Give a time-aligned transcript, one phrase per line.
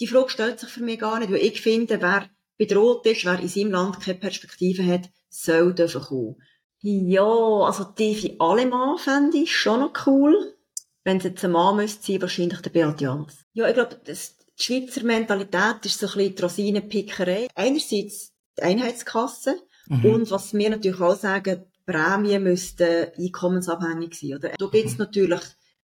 [0.00, 3.38] die Frage stellt sich für mich gar nicht, weil ich finde, wer bedroht ist, wer
[3.38, 6.36] in seinem Land keine Perspektive hat, soll dürfen kommen.
[6.82, 10.56] Ja, also die für alle Mann fände ich schon noch cool.
[11.04, 13.44] Wenn es jetzt ein Mann müsste sein, wahrscheinlich der Beat Jans.
[13.52, 14.14] Ja, ich glaube, die
[14.62, 17.48] Schweizer Mentalität ist so ein bisschen die Rosinenpickerei.
[17.54, 19.56] Einerseits die Einheitskasse
[19.86, 20.04] mhm.
[20.04, 24.34] und was wir natürlich auch sagen, Prämien müssten einkommensabhängig sein.
[24.36, 24.50] Oder?
[24.58, 24.98] Da gibt es mhm.
[24.98, 25.40] natürlich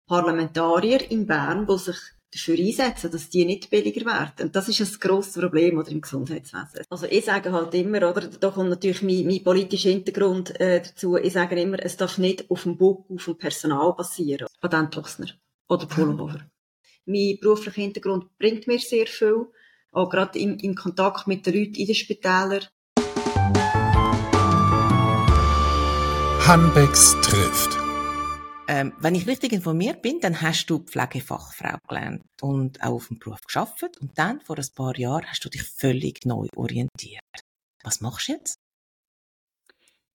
[0.06, 1.96] Parlamentarier in Bern, die sich
[2.32, 4.46] dafür einsetzen, dass die nicht billiger werden.
[4.46, 6.84] Und das ist ein grosses Problem oder im Gesundheitswesen.
[6.90, 11.16] Also ich sage halt immer, oder, da kommt natürlich mein, mein politischer Hintergrund äh, dazu,
[11.16, 14.46] ich sage immer, es darf nicht auf dem Buch, auf dem Personal basieren.
[14.60, 15.28] Patentlochsner
[15.68, 16.40] oder Pullover.
[17.08, 19.46] mein beruflicher Hintergrund bringt mir sehr viel,
[19.92, 22.66] auch gerade im, im Kontakt mit den Leuten in den Spitälern.
[26.46, 27.87] Hanbecks trifft.
[28.70, 33.18] Ähm, wenn ich richtig informiert bin, dann hast du Pflegefachfrau gelernt und auch auf dem
[33.18, 37.22] Beruf geschafft und dann vor ein paar Jahren hast du dich völlig neu orientiert.
[37.82, 38.58] Was machst du jetzt?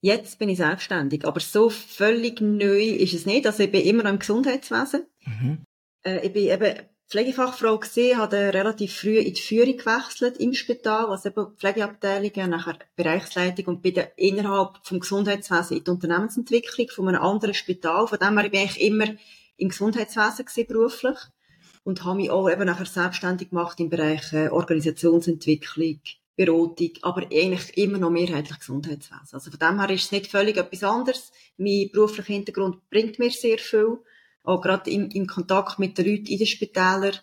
[0.02, 3.48] Jetzt bin ich selbstständig, aber so völlig neu ist es nicht.
[3.48, 5.08] Also ich bin immer noch im Gesundheitswesen.
[5.26, 5.64] Mhm.
[6.06, 6.76] Äh, ich bin eben
[7.10, 12.80] Pflegefachfrau gesehen, habe relativ früh in die Führung gewechselt im Spital, was eben Pflegeabteilungen, nachher
[12.96, 18.08] Bereichsleitung und bin dann innerhalb vom Gesundheitswesen in die Unternehmensentwicklung von einem anderen Spital.
[18.08, 19.08] Von dem her bin ich immer
[19.58, 21.18] im Gesundheitswesen gewesen, beruflich
[21.84, 26.00] und habe mich auch eben nachher selbstständig gemacht im Bereich äh, Organisationsentwicklung,
[26.36, 29.34] Beratung, aber eigentlich immer noch mehrheitlich Gesundheitswesen.
[29.34, 31.32] Also von dem her ist es nicht völlig etwas anderes.
[31.58, 34.00] Mein beruflicher Hintergrund bringt mir sehr viel
[34.44, 37.18] auch gerade im, im Kontakt mit den Leuten in den Spitälern.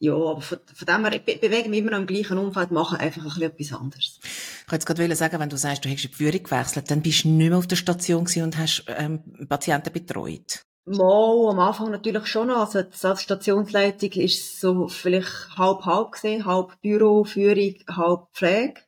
[0.00, 2.98] Ja, aber von, von dem her, ich bewege mich immer noch im gleichen Umfeld, mache
[2.98, 4.20] einfach ein bisschen etwas anderes.
[4.66, 7.28] Ich wollte gerade sagen, wenn du sagst, du hast die Führung gewechselt, dann bist du
[7.28, 10.64] nicht mehr auf der Station und hast ähm, Patienten betreut.
[10.86, 12.58] Mal, am Anfang natürlich schon noch.
[12.58, 16.44] Also, als Stationsleitung ist so vielleicht halb-halb gesehen.
[16.44, 18.82] Halb Büro, Führung, halb Pflege.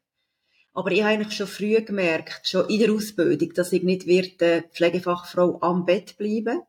[0.74, 4.64] Aber ich habe eigentlich schon früh gemerkt, schon in der Ausbildung, dass ich nicht werde
[4.72, 6.60] Pflegefachfrau am Bett bleiben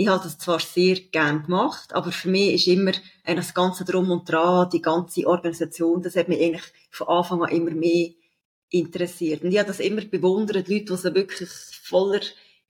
[0.00, 2.92] ich habe das zwar sehr gern gemacht, aber für mich ist immer
[3.26, 7.50] das ganze Drum und Dran, die ganze Organisation, das hat mich eigentlich von Anfang an
[7.50, 8.10] immer mehr
[8.70, 9.42] interessiert.
[9.42, 11.50] Und ich habe das immer bewundert, Leute, die so wirklich
[11.82, 12.20] voller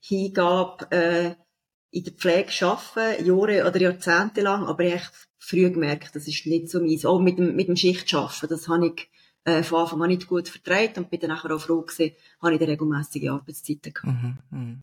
[0.01, 1.35] Hingabe äh,
[1.91, 6.47] in der Pflege arbeiten, Jahre oder Jahrzehnte lang, aber ich habe früh gemerkt, das ist
[6.47, 7.05] nicht so meins.
[7.05, 9.11] Auch mit dem, mit dem Schichtschaffen, das habe ich
[9.45, 12.61] äh, von Anfang an nicht gut vertreibt und bin dann auch froh gewesen, habe ich
[12.63, 14.23] regelmäßige Arbeitszeiten gehabt.
[14.23, 14.77] Mhm, mh.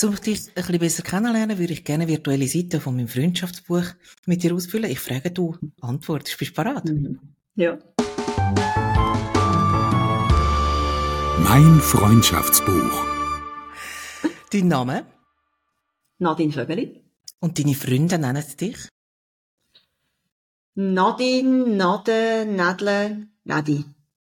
[0.00, 3.82] Um dich ein bisschen besser kennenlernen, würde ich gerne virtuelle Seite von meinem Freundschaftsbuch
[4.26, 4.88] mit dir ausfüllen.
[4.92, 6.38] Ich frage, du antwortest.
[6.38, 6.84] Bist du bereit?
[6.84, 7.18] Mhm.
[7.56, 7.78] Ja.
[11.42, 13.06] Mein Freundschaftsbuch.
[14.52, 15.04] Dein Name?
[16.18, 17.02] Nadine Vögeli.
[17.40, 18.76] Und deine Freunde nennen dich?
[20.76, 23.84] Nadine, Nade, Nadle, Nadi.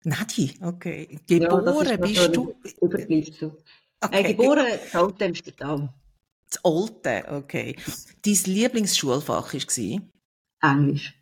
[0.04, 1.20] Nadi, okay.
[1.26, 2.54] Geboren ja, bist du.
[2.82, 3.58] Überbleibsel.
[4.06, 4.24] Okay.
[4.24, 5.94] Äh, geboren in Alten im Spital.
[6.50, 7.76] Das Alte, okay.
[8.24, 10.02] Dein Lieblingsschulfach war?
[10.62, 11.14] Englisch.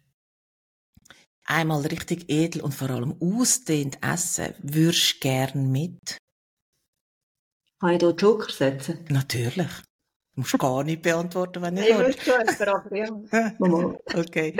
[1.45, 6.17] Einmal richtig edel und vor allem ausdehnt essen, würdest du gern mit?
[7.79, 9.05] Kann ich hier Joker setzen?
[9.09, 9.67] Natürlich.
[10.35, 13.09] Du musst gar nicht beantworten, wenn ich Ich wüsste schon, aber ja.
[14.19, 14.57] okay.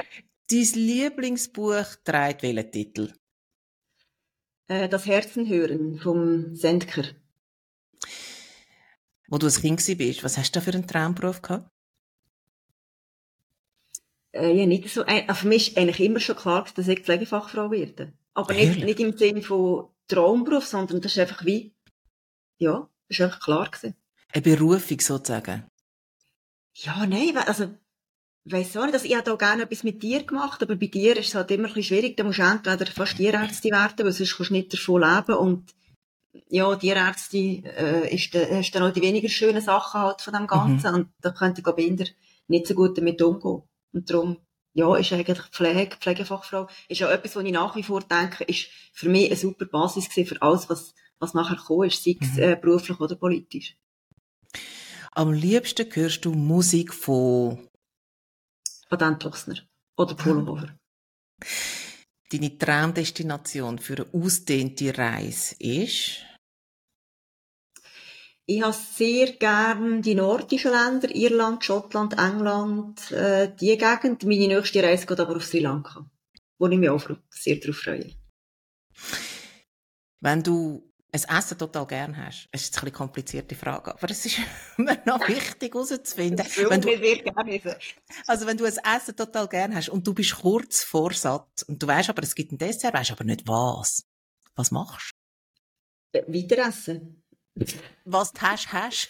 [0.49, 3.13] Dein Lieblingsbuch trägt welchen Titel?
[4.67, 7.03] Äh, das Herzenhören vom Sendker.
[9.33, 11.67] Wo du ein Kind bist, was hast du da für einen Traumberuf gehabt?
[14.31, 15.03] Äh, ja, nicht so.
[15.05, 18.13] Äh, für mich ist eigentlich immer schon klar, dass ich Pflegefachfrau werde.
[18.35, 21.73] Aber nicht, nicht im Sinne von Traumberuf, sondern das ist einfach wie,
[22.59, 23.95] ja, das ist einfach klar gewesen.
[24.31, 25.65] Eine Berufung sozusagen?
[26.75, 27.73] Ja, nein, also,
[28.45, 31.17] weiss auch nicht, also ich habe auch gerne etwas mit dir gemacht, aber bei dir
[31.17, 34.13] ist es halt immer ein bisschen schwierig, da musst du entweder fast Tierärztin werden, weil
[34.13, 35.73] sonst kannst du nicht davon leben und
[36.47, 40.33] ja, die Ärzte äh, ist, de, ist dann auch die weniger schönen Sachen halt von
[40.33, 40.95] dem Ganzen mhm.
[40.95, 42.05] und da könnte ich Binder
[42.47, 43.63] nicht so gut damit umgehen.
[43.93, 44.37] Und darum,
[44.73, 48.67] ja, ist eigentlich Pflege, Pflegefachfrau, ist auch etwas, was ich nach wie vor denke, ist
[48.91, 52.33] für mich eine super Basis gewesen für alles, was, was nachher gekommen ist, sei es
[52.33, 52.39] mhm.
[52.39, 53.77] äh, beruflich oder politisch.
[55.11, 57.69] Am liebsten hörst du Musik von
[58.89, 59.59] Patentlochsner
[59.95, 60.75] oder Pullover.
[62.31, 66.25] Deine Traumdestination für eine ausdehnte Reise ist?
[68.45, 74.23] Ich habe sehr gern die nordischen Länder, Irland, Schottland, England, äh, die Gegend.
[74.23, 76.05] Meine nächste Reise geht aber auf Sri Lanka,
[76.59, 78.13] wo ich mich auch sehr darauf freue.
[80.19, 82.49] Wenn du ein Essen total gern hast?
[82.51, 84.39] Es ist eine komplizierte Frage, aber es ist
[84.77, 86.45] immer noch wichtig herauszufinden.
[86.69, 87.79] Wenn du, gerne
[88.27, 91.81] also wenn du ein Essen total gern hast und du bist kurz vor satt und
[91.81, 94.05] du weißt aber, es gibt ein Dessert, weißt aber nicht was.
[94.55, 95.13] Was machst
[96.13, 96.19] du?
[96.27, 97.22] Weiter essen.
[98.05, 99.09] Was du hast, hast.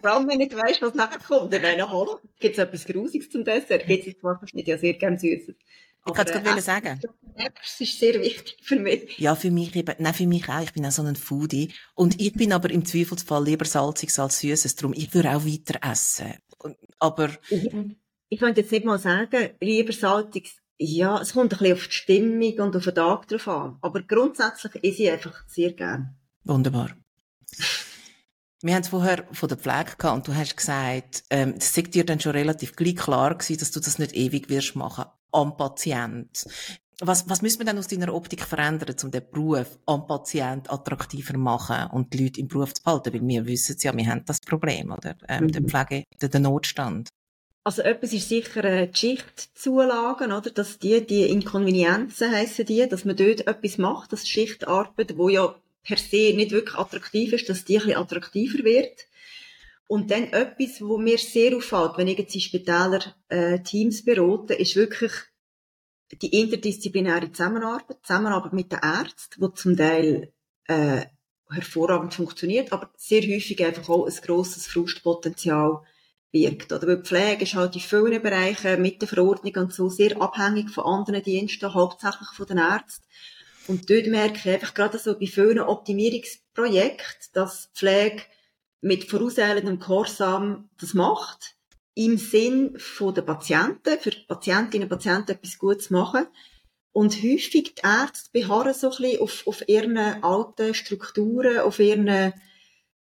[0.00, 1.52] Vor allem, wenn ich weiss, was nachher kommt.
[1.52, 3.86] Dann nachher gibt es etwas Grusiges zum Dessert.
[3.86, 5.56] Gibt es zwar nicht, ja sehr gerne Süßes.
[6.06, 7.00] Ich kann es gerade äh, sagen.
[7.36, 9.18] Das ist sehr wichtig für mich.
[9.18, 10.62] Ja, für mich eben, nein, für mich auch.
[10.62, 11.72] Ich bin auch so ein Foodie.
[11.94, 14.76] Und ich bin aber im Zweifelsfall lieber salzig als süßes.
[14.76, 16.34] Darum, ich würde auch weiter essen.
[16.98, 17.30] Aber.
[17.50, 17.70] Ich,
[18.30, 20.56] ich könnte jetzt nicht mal sagen, lieber salzig.
[20.78, 23.78] Ja, es kommt ein bisschen auf die Stimmung und auf den Tag drauf an.
[23.82, 26.17] Aber grundsätzlich ist ich einfach sehr gern.
[26.48, 26.96] Wunderbar.
[28.62, 31.94] Wir haben es vorher von der Pflege gehabt und du hast gesagt, ähm, das sagt
[31.94, 35.56] dir dann schon relativ gleich klar gewesen, dass du das nicht ewig wirst machen am
[35.56, 36.46] Patient.
[37.00, 41.38] Was, was müssen wir denn aus deiner Optik verändern, um den Beruf am Patient attraktiver
[41.38, 43.12] machen und die Leute im Beruf zu behalten?
[43.12, 45.14] Weil wir wissen ja, wir haben das Problem, oder?
[45.28, 45.52] Ähm, mhm.
[45.52, 47.10] Der Pflege, der, der Notstand.
[47.62, 50.50] Also etwas ist sicher äh, die Schichtzulagen, oder?
[50.50, 55.54] Dass die, die Inkonvenienzen heissen die, dass man dort etwas macht, dass Schichtarbeit, wo ja
[55.88, 59.06] per se nicht wirklich attraktiv ist, dass die ein bisschen attraktiver wird.
[59.86, 64.52] Und dann etwas, wo mir sehr auffällt, wenn ich jetzt in Spitäler äh, Teams berate,
[64.52, 65.12] ist wirklich
[66.20, 70.32] die interdisziplinäre Zusammenarbeit, Zusammenarbeit mit den Ärzten, die zum Teil
[70.66, 71.06] äh,
[71.50, 75.80] hervorragend funktioniert, aber sehr häufig einfach auch ein grosses Frustpotenzial
[76.30, 76.70] birgt.
[76.70, 80.68] Oder weil Pflege ist halt in vielen Bereichen mit der Verordnung und so sehr abhängig
[80.68, 83.06] von anderen Diensten, hauptsächlich von den Ärzten.
[83.68, 88.22] Und dort merke ich einfach gerade so bei vielen Optimierungsprojekten, dass Pflege
[88.80, 91.54] mit vorauseilendem Gehorsam das macht,
[91.94, 96.26] im Sinn von der Patienten, für Patientinnen und Patienten etwas Gutes machen.
[96.92, 102.32] Und häufig die Ärzte beharren so ein bisschen auf, auf ihren alten Strukturen, auf ihren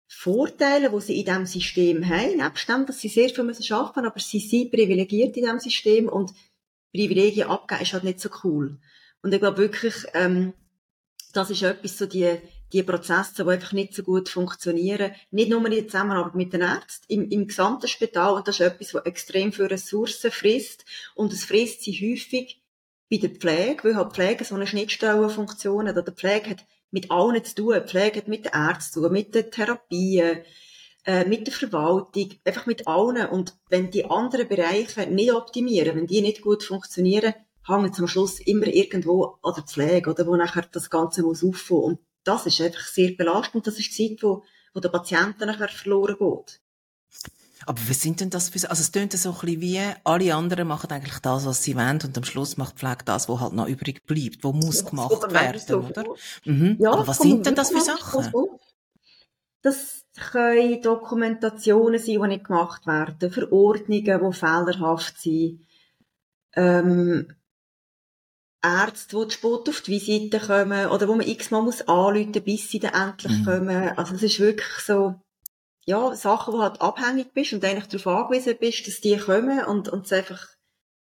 [0.07, 2.37] Vorteile, die sie in diesem System haben.
[2.37, 6.07] Nebst dem, dass sie sehr viel müssen arbeiten aber sie sind privilegiert in diesem System
[6.07, 6.31] und
[6.93, 8.79] Privilegien abgeben ist halt nicht so cool.
[9.23, 10.53] Und ich glaube wirklich, ähm,
[11.33, 12.37] das ist etwas, so die,
[12.73, 15.13] die Prozesse, die einfach nicht so gut funktionieren.
[15.31, 18.35] Nicht nur in der Zusammenarbeit mit den Ärzten, im, im gesamten Spital.
[18.35, 20.85] Und das ist etwas, was extrem für Ressourcen frisst.
[21.15, 22.61] Und es frisst sie häufig
[23.09, 25.97] bei der Pflege, weil halt Pflege so eine Schnittstellenfunktion hat.
[25.97, 27.81] Oder die Pflege hat mit allen zu tun.
[27.87, 30.39] Pflege hat mit den Ärzten zu tun, mit den Therapien,
[31.05, 33.27] äh, mit der Verwaltung, einfach mit allen.
[33.27, 37.33] Und wenn die anderen Bereiche nicht optimieren, wenn die nicht gut funktionieren,
[37.67, 41.83] hängt am Schluss immer irgendwo an der Pflege, oder, wo nachher das Ganze muss auffangen.
[41.83, 43.67] Und das ist einfach sehr belastend.
[43.67, 44.43] Das ist die Zeit, wo,
[44.73, 46.59] wo der Patienten nachher verloren geht.
[47.65, 50.67] Aber was sind denn das für, also es tönt so ein bisschen wie, alle anderen
[50.67, 53.53] machen eigentlich das, was sie wollen, und am Schluss macht die Pflege das, was halt
[53.53, 56.03] noch übrig bleibt, wo muss ja, gemacht werden, so oder?
[56.43, 56.77] Mhm.
[56.79, 58.33] Ja, Aber was sind denn das für Sachen?
[59.61, 65.65] Das können Dokumentationen sein, die nicht gemacht werden, Verordnungen, die fehlerhaft sind,
[66.55, 67.27] ähm,
[68.63, 72.71] Ärzte, die zu spät auf die Visite kommen oder wo man x-mal muss anrufen, bis
[72.71, 73.45] sie dann endlich mhm.
[73.45, 73.97] kommen.
[73.97, 75.15] Also es ist wirklich so,
[75.85, 79.89] ja, Sachen, wo halt abhängig bist und eigentlich darauf angewiesen bist, dass die kommen und,
[79.89, 80.47] und es einfach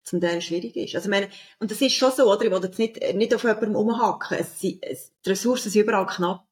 [0.03, 0.95] zum Teil schwierig ist.
[0.97, 1.29] Also, ich meine,
[1.61, 2.45] und das ist schon so, oder?
[2.45, 4.39] Ich will jetzt nicht, nicht auf jemandem umhacken.
[4.39, 6.45] Es, es, die Ressourcen sind überall knapp.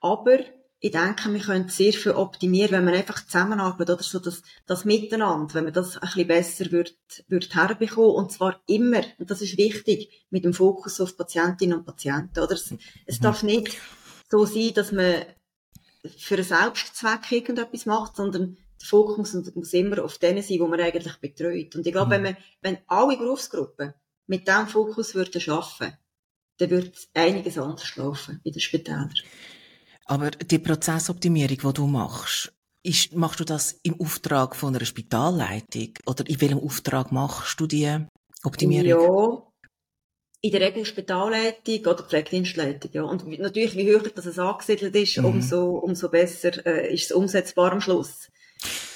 [0.00, 0.38] Aber
[0.82, 4.86] ich denke, wir können sehr viel optimieren, wenn man einfach zusammenarbeitet oder so das, das
[4.86, 6.96] Miteinander, wenn man das ein bisschen besser wird,
[7.28, 8.12] wird herbekommen.
[8.12, 12.54] Und zwar immer, und das ist wichtig, mit dem Fokus auf Patientinnen und Patienten, oder?
[12.54, 13.22] Es, es mhm.
[13.22, 13.76] darf nicht
[14.30, 15.26] so sein, dass man
[16.16, 20.80] für einen Selbstzweck irgendetwas macht, sondern der Fokus muss immer auf denen sein, wo man
[20.80, 21.76] eigentlich betreut.
[21.76, 22.10] Und ich glaube, mhm.
[22.10, 23.92] wenn man, wenn alle Berufsgruppen
[24.26, 25.98] mit diesem Fokus würden arbeiten,
[26.56, 29.12] dann würde einiges anders laufen in den Spitälern.
[30.06, 32.52] Aber die Prozessoptimierung, die du machst,
[32.82, 35.90] ist, machst du das im Auftrag von einer Spitalleitung?
[36.06, 38.06] Oder in welchem Auftrag machst du die
[38.42, 38.86] Optimierung?
[38.86, 39.50] Ja,
[40.42, 43.02] in der Regel Spitalleitung oder Pflegedienstleitung, ja.
[43.02, 45.26] Und natürlich, wie höher das angesiedelt ist, mhm.
[45.26, 48.30] umso, umso besser äh, ist es umsetzbar am Schluss.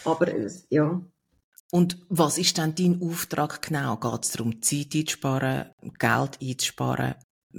[0.04, 1.02] Aber, äh, ja.
[1.70, 3.96] Und was ist dann dein Auftrag genau?
[3.96, 7.14] Geht es darum, Zeit einzusparen, Geld einzusparen?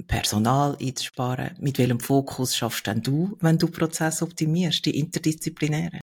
[0.06, 1.56] Personal einzusparen?
[1.60, 6.00] Mit welchem Fokus schaffst denn du, wenn du Prozess optimierst, die interdisziplinäre?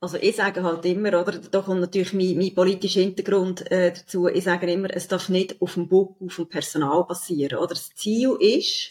[0.00, 4.28] Also ich sage halt immer, oder, da kommt natürlich mein, mein politischer Hintergrund äh, dazu,
[4.28, 7.58] ich sage immer, es darf nicht auf dem Bock, auf dem Personal passieren.
[7.58, 8.90] Oder das Ziel ist,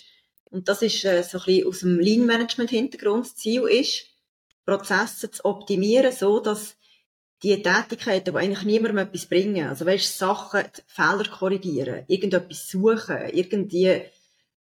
[0.50, 4.08] und das ist äh, so ein bisschen aus dem Lean-Management-Hintergrund, das Ziel ist,
[4.66, 6.78] Prozesse zu optimieren, so dass
[7.44, 13.90] die Tätigkeiten, die eigentlich niemandem etwas bringen, also weißt, Sachen, Fehler korrigieren, irgendetwas suchen, irgendwie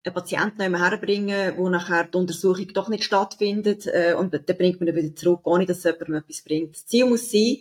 [0.03, 4.79] einen Patienten noch herbringen, wo nachher die Untersuchung doch nicht stattfindet, äh, und dann bringt
[4.79, 6.75] man ihn wieder zurück, ohne dass jemandem etwas bringt.
[6.75, 7.57] Das Ziel muss sein,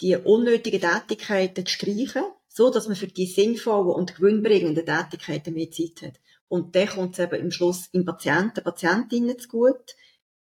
[0.00, 5.70] die unnötigen Tätigkeiten zu streichen, so dass man für die sinnvollen und gewinnbringenden Tätigkeiten mehr
[5.70, 6.20] Zeit hat.
[6.48, 9.94] Und dann kommt es eben im Schluss im Patienten, Patientinnen zu gut,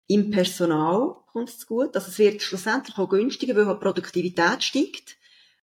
[0.06, 1.94] im Personal kommt es gut.
[1.94, 5.16] Also es wird schlussendlich auch günstiger, weil die Produktivität steigt.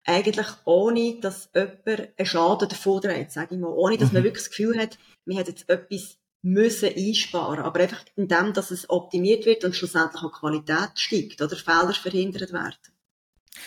[0.04, 3.72] Eigentlich ohne, dass jemand einen Schaden davon trägt, sage ich mal.
[3.72, 4.14] Ohne, dass mhm.
[4.14, 7.64] man wirklich das Gefühl hat, man hat jetzt etwas müssen einsparen.
[7.64, 11.92] Aber einfach in dem, dass es optimiert wird und schlussendlich auch Qualität steigt oder Fehler
[11.92, 12.76] verhindert werden.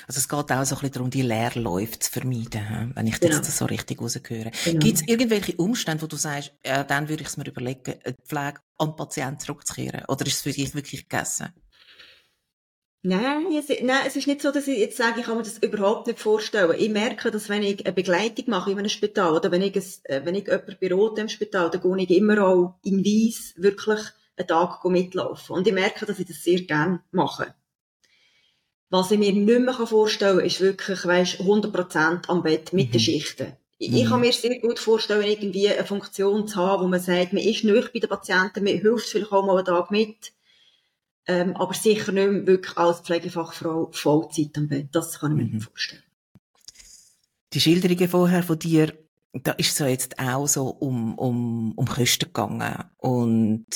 [0.08, 3.30] Also es geht auch so ein bisschen darum, die Leerläufe zu vermeiden, wenn ich das
[3.30, 3.44] genau.
[3.44, 4.52] so richtig rausgehöre.
[4.66, 4.80] Genau.
[4.80, 8.14] Gibt es irgendwelche Umstände, wo du sagst, äh, dann würde ich es mir überlegen, die
[8.26, 10.06] Pflege an den Patienten zurückzukehren?
[10.08, 11.54] Oder ist es für dich wirklich gegessen?
[13.02, 15.60] Nein, es, nein, es ist nicht so, dass ich jetzt sage, ich kann mir das
[15.60, 16.76] überhaupt nicht vorstellen.
[16.78, 19.84] Ich merke, dass wenn ich eine Begleitung mache in einem Spital oder wenn ich, ein,
[20.04, 24.02] äh, wenn ich jemanden berate im Spital, dann gehe ich immer auch in Weiss wirklich
[24.36, 25.56] einen Tag mitlaufen.
[25.56, 27.54] Und ich merke, dass ich das sehr gerne mache.
[28.90, 32.92] Was ich mir nicht mehr vorstellen kann, ist wirklich, weisst, 100% am Bett mit mhm.
[32.94, 33.54] den Schichten.
[33.78, 34.26] Ich, ich kann mhm.
[34.26, 37.94] mir sehr gut vorstellen, irgendwie eine Funktion zu haben, wo man sagt, man ist nicht
[37.94, 40.34] bei den Patienten, man hilft vielleicht auch mal einen Tag mit,
[41.28, 44.88] ähm, aber sicher nicht mehr wirklich als Pflegefachfrau Vollzeit am Bett.
[44.92, 45.56] Das kann ich mir mhm.
[45.56, 46.04] nicht vorstellen.
[47.54, 48.94] Die Schilderungen vorher von dir,
[49.34, 52.84] da ist so jetzt auch so um, um, um Kosten gegangen.
[52.98, 53.68] Und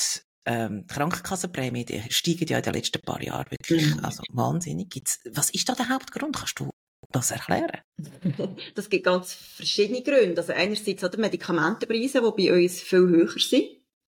[0.45, 4.03] ähm, die Krankenkassenprämie, die steigen ja in den letzten paar Jahren wirklich, mhm.
[4.03, 4.89] also wahnsinnig.
[4.89, 6.35] Gibt's, was ist da der Hauptgrund?
[6.35, 6.69] Kannst du
[7.11, 7.81] das erklären?
[8.75, 10.41] das gibt ganz verschiedene Gründe.
[10.41, 13.69] Also einerseits die Medikamentenpreise, die bei uns viel höher sind.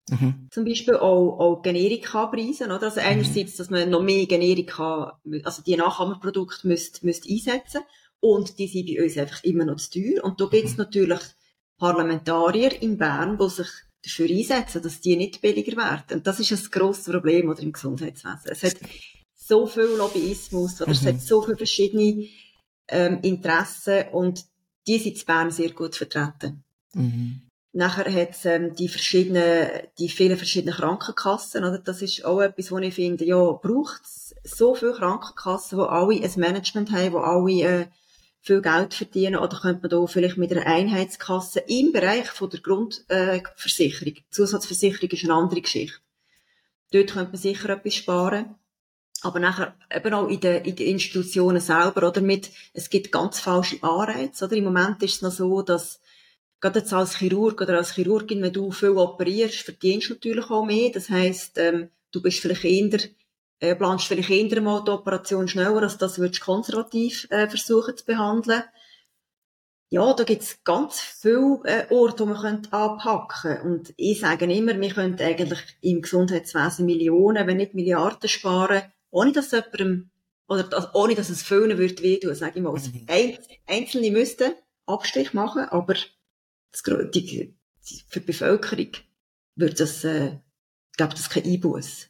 [0.10, 0.48] Mhm.
[0.51, 2.84] Zum Beispiel auch, auch Generika-Preise, oder?
[2.84, 3.58] Also einerseits, mhm.
[3.58, 7.82] dass man noch mehr Generika, also die Nachahmerprodukte müsst, müsst einsetzen.
[8.20, 10.24] Und die sind bei uns einfach immer noch zu teuer.
[10.24, 10.77] Und da gibt es mhm.
[10.77, 11.20] natürlich
[11.77, 13.67] Parlamentarier in Bern, die sich
[14.05, 16.17] dafür einsetzen, dass die nicht billiger werden.
[16.17, 18.51] Und das ist ein grosses Problem oder im Gesundheitswesen.
[18.51, 18.77] Es hat
[19.35, 20.95] so viel Lobbyismus oder mhm.
[20.95, 22.27] es hat so viele verschiedene
[22.88, 24.45] ähm, Interessen und
[24.88, 26.63] die sind in Bern sehr gut vertreten.
[26.93, 27.41] Mhm.
[27.74, 29.67] Nachher hat es ähm, die verschiedenen,
[30.00, 31.79] die vielen verschiedenen Krankenkassen, oder?
[31.79, 36.24] Das ist auch etwas, wo ich finde, ja, braucht es so viele Krankenkassen, wo alle
[36.24, 37.88] ein Management haben, wo alle äh,
[38.45, 42.59] viel Geld verdienen, oder könnte man da vielleicht mit einer Einheitskasse im Bereich von der
[42.59, 45.97] Grundversicherung, äh, Zusatzversicherung ist eine andere Geschichte.
[46.91, 48.55] Dort könnte man sicher etwas sparen.
[49.21, 53.39] Aber nachher eben auch in den, in den Institutionen selber, oder mit, es gibt ganz
[53.39, 54.55] falsche Anreize, oder?
[54.55, 55.99] Im Moment ist es noch so, dass
[56.59, 60.65] gerade jetzt als Chirurg oder als Chirurgin, wenn du viel operierst, verdienst du natürlich auch
[60.65, 60.91] mehr.
[60.91, 62.99] Das heisst, ähm, du bist vielleicht eher
[63.59, 68.05] äh, planst vielleicht eher mal die Operation schneller, als das würdest konservativ äh, versuchen zu
[68.05, 68.63] behandeln.
[69.89, 74.79] Ja, da gibt's ganz viele äh, Orte, wo man könnte anpacken Und ich sage immer,
[74.79, 78.81] wir könnten eigentlich im Gesundheitswesen Millionen, wenn nicht Milliarden sparen,
[79.12, 80.09] ohne dass jemandem,
[80.47, 82.74] oder das, ohne dass es vielen würde wehtun, sage ich mal.
[82.74, 83.05] Mhm.
[83.67, 84.53] Einzelne müssten
[84.88, 87.55] Abstrich machen, aber das, die, die,
[88.07, 88.91] für die Bevölkerung
[89.55, 90.38] würde das, äh,
[90.97, 92.09] glaube das kein Einbuß.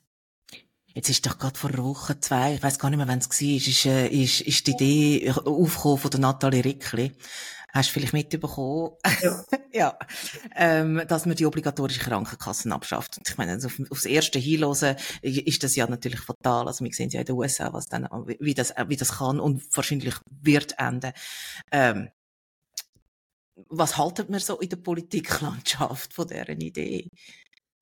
[0.95, 3.29] Jetzt ist doch gerade vor einer Woche, zwei, ich weiß gar nicht mehr, wann es
[3.29, 7.11] war, ist, äh, ist, ist die Idee aufgekommen von der Nathalie Rickli.
[7.73, 8.91] Hast du vielleicht mitbekommen?
[9.21, 9.43] Ja.
[9.73, 9.99] ja.
[10.55, 13.17] Ähm, dass man die obligatorische Krankenkassen abschafft.
[13.17, 16.65] Und ich meine, also auf, aufs erste Hinlosen ist das ja natürlich fatal.
[16.67, 18.07] Also wir sehen ja in den USA, was dann,
[18.39, 21.11] wie das, wie das kann und wahrscheinlich wird enden.
[21.73, 22.07] Ähm,
[23.67, 27.09] was haltet man so in der Politiklandschaft von dieser Idee?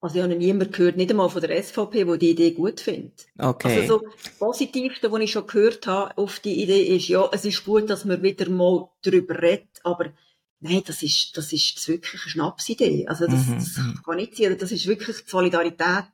[0.03, 3.25] Also ich habe niemand gehört, nicht einmal von der SVP, die die Idee gut findet.
[3.39, 3.79] Okay.
[3.79, 7.45] Also so das Positivste, was ich schon gehört habe auf die Idee ist, ja, es
[7.45, 10.11] ist gut, dass man wieder mal darüber redet, aber
[10.59, 13.07] nein, das ist, das ist das wirklich eine Schnapsidee.
[13.07, 13.53] Also das, mhm.
[13.55, 14.01] das mhm.
[14.03, 14.57] kann nicht sein.
[14.59, 16.09] Das ist wirklich die Solidarität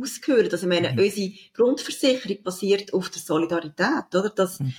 [0.00, 0.52] ausgehört.
[0.52, 1.00] Also ich meine, mhm.
[1.00, 4.30] unsere Grundversicherung basiert auf der Solidarität, oder?
[4.30, 4.72] Dass mhm.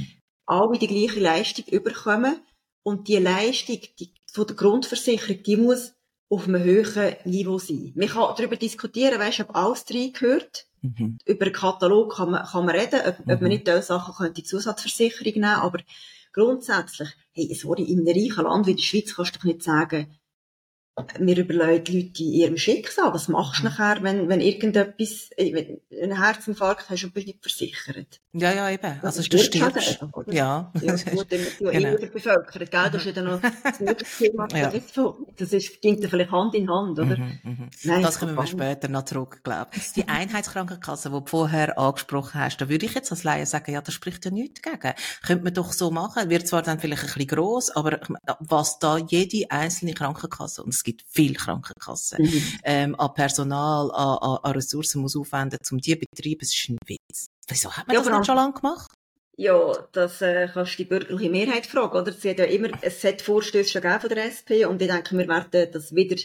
[0.46, 2.40] alle die gleiche Leistung überkommen
[2.84, 5.96] und die Leistung die, von der Grundversicherung, die muss
[6.34, 7.94] auf einem höheren Niveau sein.
[7.96, 10.66] Man kann darüber diskutieren, weißt, ob alles gehört.
[10.82, 11.18] Mhm.
[11.26, 13.34] Über einen Katalog kann man, kann man reden, ob, mhm.
[13.34, 13.48] ob man mhm.
[13.48, 15.80] nicht diese Sachen könnte Zusatzversicherung nehmen, aber
[16.34, 20.08] grundsätzlich, hey, sorry, in einem reichen Land wie der Schweiz kannst du doch nicht sagen,
[21.20, 23.14] mir überlegen die Leute in ihrem Schicksal.
[23.14, 23.70] Was machst du mhm.
[23.70, 28.22] nachher, wenn, wenn irgendetwas, äh, wenn einen Herzinfarkt hast und bist nicht versichert?
[28.34, 29.00] Ja, ja, eben.
[29.02, 30.00] Also, du stirbst.
[30.28, 30.72] Ja.
[30.82, 30.96] ja.
[30.96, 31.90] Gut, dann bist du genau.
[31.90, 32.90] eh überbevölkert, gell?
[32.92, 34.48] Das ist ja dann noch das nächste Thema.
[34.56, 34.72] ja.
[35.38, 37.18] Das ist, ging dann vielleicht Hand in Hand, oder?
[37.18, 37.70] Mhm, mhm.
[37.84, 39.94] Nein, das kommen wir später noch zurück, glaube ich.
[39.94, 43.82] Die Einheitskrankenkasse, die du vorher angesprochen hast, da würde ich jetzt als Laie sagen, ja,
[43.82, 44.94] das spricht ja nichts dagegen.
[45.26, 46.30] Könnte man doch so machen.
[46.30, 48.00] Wird zwar dann vielleicht ein bisschen gross, aber
[48.40, 52.26] was da jede einzelne Krankenkasse, und Es gibt viele Krankenkassen.
[52.26, 52.44] Mhm.
[52.66, 56.78] Ähm, an Personal, an, an, an Ressourcen muss aufwenden, um die Betriebe, es ist ein
[56.86, 57.28] Witz.
[57.48, 58.92] Wieso hat man Ja, das nicht schon lange gemacht?
[59.38, 62.12] Ja, das äh, kannst du die bürgerliche Mehrheit fragen, oder?
[62.12, 65.18] Sie hat ja immer, es hat Vorstöße schon gegeben von der SP und ich denke,
[65.18, 66.22] wir werden das wieder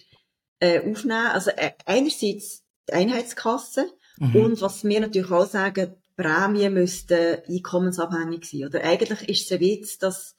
[0.59, 1.29] äh, aufnehmen.
[1.29, 4.35] Also äh, einerseits die Einheitskasse Mhm.
[4.35, 8.65] und was wir natürlich auch sagen, die Prämien müssten einkommensabhängig sein.
[8.65, 10.35] Oder eigentlich ist es ein Witz, dass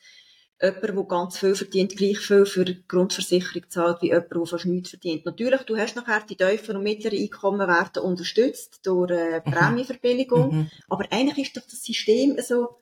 [0.61, 4.65] jemand, der ganz viel verdient, gleich viel für die Grundversicherung zahlt, wie jemand, der fast
[4.65, 5.25] nichts verdient.
[5.25, 10.55] Natürlich, du hast nachher die tiefen und mittleren Einkommen werden unterstützt durch äh, Prämienverbilligung.
[10.55, 10.71] Mhm.
[10.89, 12.79] Aber eigentlich ist doch das System so,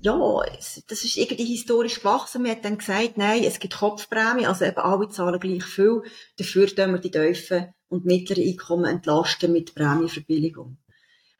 [0.00, 0.42] ja,
[0.88, 2.42] das ist irgendwie historisch gewachsen.
[2.42, 6.02] Man hat dann gesagt, nein, es gibt Kopfprämie, also eben alle zahlen gleich viel.
[6.36, 10.78] Dafür tun wir die tiefen und mittleren Einkommen entlasten mit Prämienverbilligung.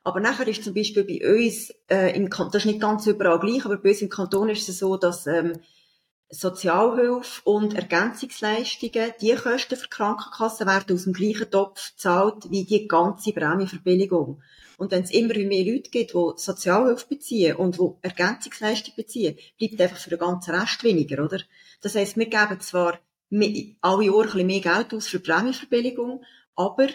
[0.09, 3.39] Aber nachher ist zum Beispiel bei uns, äh, im Kanton, das ist nicht ganz überall
[3.39, 5.61] gleich, aber bei uns im Kanton ist es so, dass ähm,
[6.31, 12.89] Sozialhilfe und Ergänzungsleistungen, die Kosten für Krankenkassen werden aus dem gleichen Topf gezahlt wie die
[12.89, 14.41] ganze Prämienverbilligung.
[14.79, 19.79] Und wenn es immer mehr Leute gibt, die Sozialhilfe beziehen und die Ergänzungsleistung beziehen, bleibt
[19.79, 21.41] einfach für den ganzen Rest weniger, oder?
[21.83, 22.99] Das heisst, wir geben zwar
[23.31, 26.23] alle Jahre ein bisschen mehr Geld aus für die Prämienverbilligung,
[26.55, 26.89] aber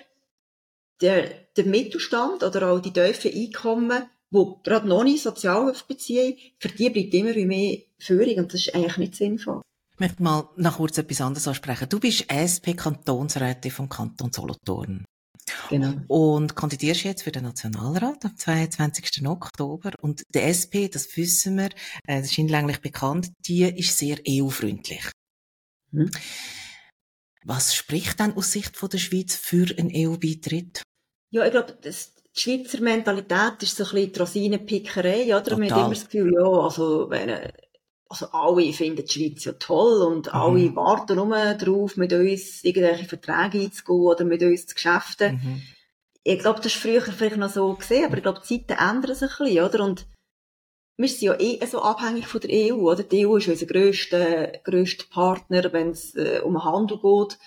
[1.04, 6.70] der, der Mittelstand oder auch die tiefen Einkommen, die gerade noch nicht Sozialhilfe beziehen, für
[6.70, 9.62] die bleibt immer mehr Führung und das ist eigentlich nicht sinnvoll.
[9.94, 11.88] Ich möchte mal noch kurz etwas anderes ansprechen.
[11.88, 15.06] Du bist SP-Kantonsrätin vom Kanton Solothurn
[15.70, 15.94] Genau.
[16.08, 19.28] und kandidierst jetzt für den Nationalrat am 22.
[19.28, 19.92] Oktober.
[20.02, 21.70] Und der SP, das wissen wir,
[22.06, 25.12] äh, das ist hinlänglich bekannt, die ist sehr EU-freundlich.
[25.92, 26.10] Mhm.
[27.46, 30.82] Was spricht denn aus Sicht von der Schweiz für einen EU-Beitritt?
[31.34, 35.58] Ja, ich glaube, das, die Schweizer Mentalität ist so ein bisschen die Rosinenpickerei, oder?
[35.58, 35.80] Man hat Total.
[35.86, 37.52] immer das Gefühl, ja, also, wenn,
[38.08, 40.34] also alle finden die Schweiz ja toll und Mhm.
[40.34, 45.34] alle warten nur darauf, mit uns irgendwelche Verträge einzugehen oder mit uns zu geschäften.
[45.44, 45.62] Mhm.
[46.24, 49.16] ich glaube, das ist früher vielleicht noch so gesehen, aber ich glaube, die Zeiten ändern
[49.16, 49.84] sich ein bisschen, oder?
[49.84, 50.06] Und
[50.98, 53.02] wir sind ja eh so abhängig von der EU, oder?
[53.02, 57.40] Die EU ist unser grösster, grösster Partner, wenn es äh, um den Handel geht.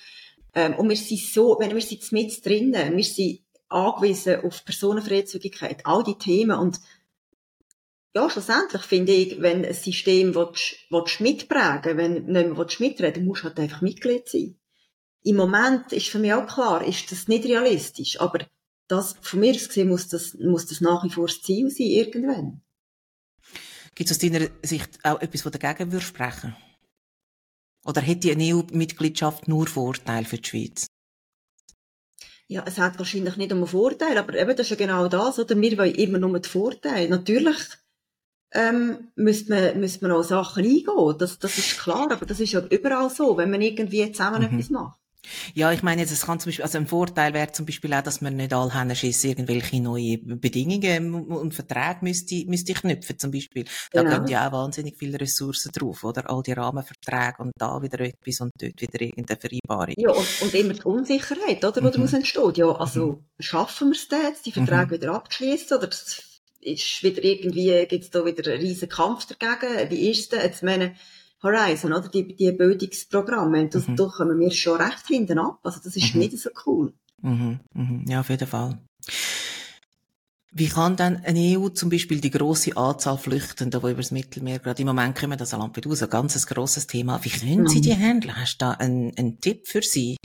[0.55, 5.85] Ähm, und wir sind so, wenn wir sind mit drinnen, wir sind angewiesen auf Personenfreizügigkeit,
[5.85, 6.81] all die Themen und
[8.15, 13.43] ja, schlussendlich finde ich, wenn ein System willst, willst mitprägen wenn nicht mehr mitreden musst
[13.43, 14.59] du halt einfach Mitglied sein.
[15.23, 18.47] Im Moment ist für mich auch klar, ist das nicht realistisch, aber
[18.89, 21.89] das, von mir aus gesehen, muss das, muss das nach wie vor das Ziel sein,
[21.89, 22.63] irgendwann.
[23.95, 26.57] Gibt es aus deiner Sicht auch etwas, das dagegen würde sprechen?
[27.85, 30.87] Oder hätte eine EU-Mitgliedschaft nur Vorteile für die Schweiz?
[32.49, 35.39] Ja, es hat wahrscheinlich nicht um einen Vorteil, aber eben, das ist ja genau das,
[35.39, 35.61] oder?
[35.61, 37.09] Wir wollen immer nur den Vorteil.
[37.09, 37.57] Natürlich,
[38.53, 41.19] ähm, müsste man, müsste man auch Sachen eingehen.
[41.19, 44.59] Das, das ist klar, aber das ist ja überall so, wenn man irgendwie zusammen Mhm.
[44.59, 45.01] etwas macht.
[45.55, 48.21] Ja, ich meine, es kann zum Beispiel, also ein Vorteil wäre zum Beispiel auch, dass
[48.21, 53.65] man nicht alle haben, Schiss irgendwelche neue Bedingungen und Verträge müsste, müsste knüpfen, zum Beispiel.
[53.93, 54.19] Da Genau.
[54.19, 56.29] gehen ja auch wahnsinnig viele Ressourcen drauf, oder?
[56.31, 59.95] All die Rahmenverträge und da wieder etwas und dort wieder irgendeine Vereinbarung.
[59.97, 61.93] Ja, und, und immer die Unsicherheit, oder, die Mhm.
[61.93, 62.57] daraus entsteht.
[62.59, 67.87] Ja, also, schaffen wir es denn jetzt, die Verträge wieder abzuschließen, oder ist wieder irgendwie,
[67.87, 69.91] gibt's da wieder einen riesen Kampf dagegen?
[69.91, 70.41] Wie ist es denn?
[70.41, 70.97] Jetzt meine,
[71.47, 73.97] Horizon, oder, die, die Bildungsprogramme, das, Mhm.
[73.97, 75.61] da kommen wir schon recht hinten ab.
[75.63, 76.21] Also, das ist Mhm.
[76.21, 76.93] nicht so cool.
[77.23, 78.79] Mhm, mhm, ja, auf jeden Fall.
[80.53, 84.59] Wie kann dann eine EU zum Beispiel die große Anzahl Flüchtenden, die über das Mittelmeer
[84.59, 87.83] gerade im Moment kommen, das Lampedusa, ganz ein grosses Thema, wie können Sie Mhm.
[87.83, 88.37] die handeln?
[88.37, 90.17] Hast du da einen, einen Tipp für Sie?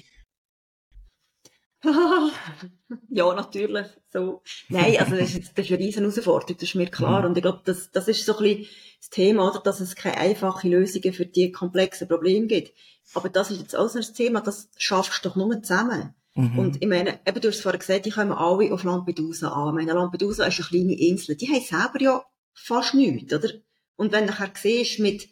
[3.09, 3.87] ja, natürlich.
[4.13, 4.41] So.
[4.69, 7.21] Nein, also das ist, das ist eine riesen Herausforderung, das ist mir klar.
[7.21, 7.25] Mhm.
[7.27, 8.67] Und ich glaube, das, das ist so ein bisschen
[9.01, 12.71] das Thema, oder, dass es keine einfache Lösungen für die komplexen Probleme gibt.
[13.15, 16.13] Aber das ist jetzt auch so ein Thema, das schaffst du doch nur zusammen.
[16.35, 16.59] Mhm.
[16.59, 19.69] Und ich meine, eben, du hast es vorhin gesagt, die kommen alle auf Lampedusa an.
[19.69, 21.35] Ich meine, Lampedusa ist eine kleine Insel.
[21.35, 23.49] Die haben selber ja fast nichts, oder?
[23.95, 25.27] Und wenn du nachher siehst, mit,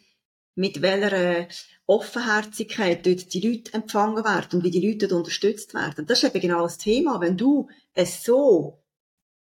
[0.56, 1.46] mit welcher
[1.86, 6.34] Offenherzigkeit dort die Leute empfangen werden und wie die Leute dort unterstützt werden, das ist
[6.34, 7.20] eben genau das Thema.
[7.20, 8.82] Wenn du es so,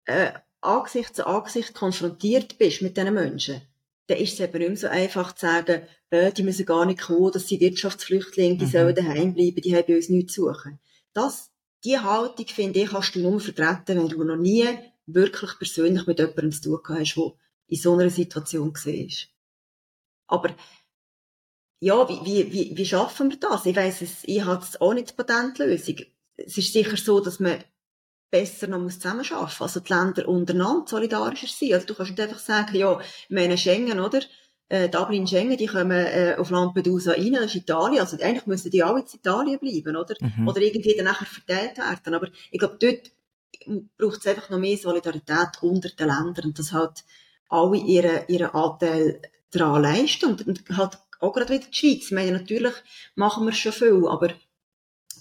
[0.05, 3.61] äh, Angesicht zu Angesicht konfrontiert bist mit diesen Menschen,
[4.07, 7.01] dann ist es eben nicht mehr so einfach zu sagen, äh, die müssen gar nicht
[7.01, 8.69] kommen, das sind Wirtschaftsflüchtlinge, die Mhm.
[8.69, 10.79] sollen daheim bleiben, die haben bei uns nichts zu suchen.
[11.13, 11.51] Das,
[11.83, 14.67] die Haltung, finde ich, kannst du nur vertreten, wenn du noch nie
[15.05, 17.33] wirklich persönlich mit jemandem zu tun gehabt hast, der
[17.67, 19.27] in so einer Situation war.
[20.27, 20.55] Aber,
[21.79, 23.65] ja, wie, wie, wie, wie schaffen wir das?
[23.65, 25.95] Ich weiss es, ich habe jetzt auch nicht die Patentlösung.
[26.35, 27.63] Es ist sicher so, dass man
[28.29, 29.61] besser noch zusammenarbeiten muss.
[29.61, 31.73] Also die Länder untereinander solidarischer sein.
[31.73, 34.21] Also du kannst nicht einfach sagen, ja, ich meine Schengen, oder?
[34.69, 38.71] äh, Dublin, Schengen, die kommen äh, auf Lampedusa rein, das ist Italien, also eigentlich müssen
[38.71, 40.15] die alle in Italien bleiben, oder?
[40.19, 40.47] Mhm.
[40.47, 42.13] Oder irgendwie dann nachher verteilt werden.
[42.13, 43.11] Aber ich glaube, dort
[43.97, 47.03] braucht es einfach noch mehr Solidarität unter den Ländern und dass halt
[47.49, 52.05] alle ihren, ihren Anteil daran leisten und, und halt auch gerade wieder die Schweiz.
[52.05, 52.73] Ich meine, natürlich
[53.15, 54.29] machen wir schon viel, aber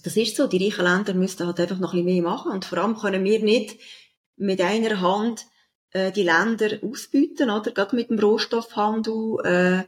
[0.07, 2.63] das ist so, die reichen Länder müssen halt einfach noch ein bisschen mehr machen und
[2.63, 3.77] vor allem können wir nicht
[4.37, 5.45] mit einer Hand
[5.91, 7.71] äh, die Länder ausbieten, oder?
[7.71, 9.83] Gerade mit dem Rohstoffhandel, äh,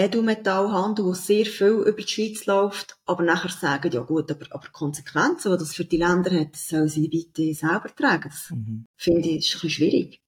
[0.00, 4.68] Edelmetallhandel, wo sehr viel über die Schweiz läuft, aber nachher sagen, ja gut, aber, aber
[4.68, 8.28] Konsequenzen, die das für die Länder hat, sollen sie bitte selber tragen.
[8.30, 8.86] Das Mhm.
[8.94, 10.20] finde ich ist ein bisschen schwierig.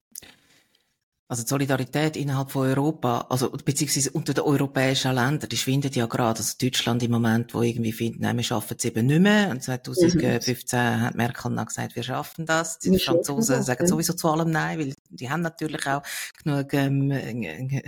[1.31, 6.07] Also die Solidarität innerhalb von Europa, also beziehungsweise unter den europäischen Ländern, die schwindet ja
[6.07, 6.39] gerade.
[6.39, 9.51] Also Deutschland im Moment, wo irgendwie findet, nein, wir schaffen es eben nicht mehr.
[9.51, 12.79] Und 2015 hat Merkel dann gesagt, wir schaffen das.
[12.79, 16.03] Die Wir Franzosen das, sagen sowieso zu allem Nein, weil die haben natürlich auch
[16.43, 17.83] genug ähm, äh,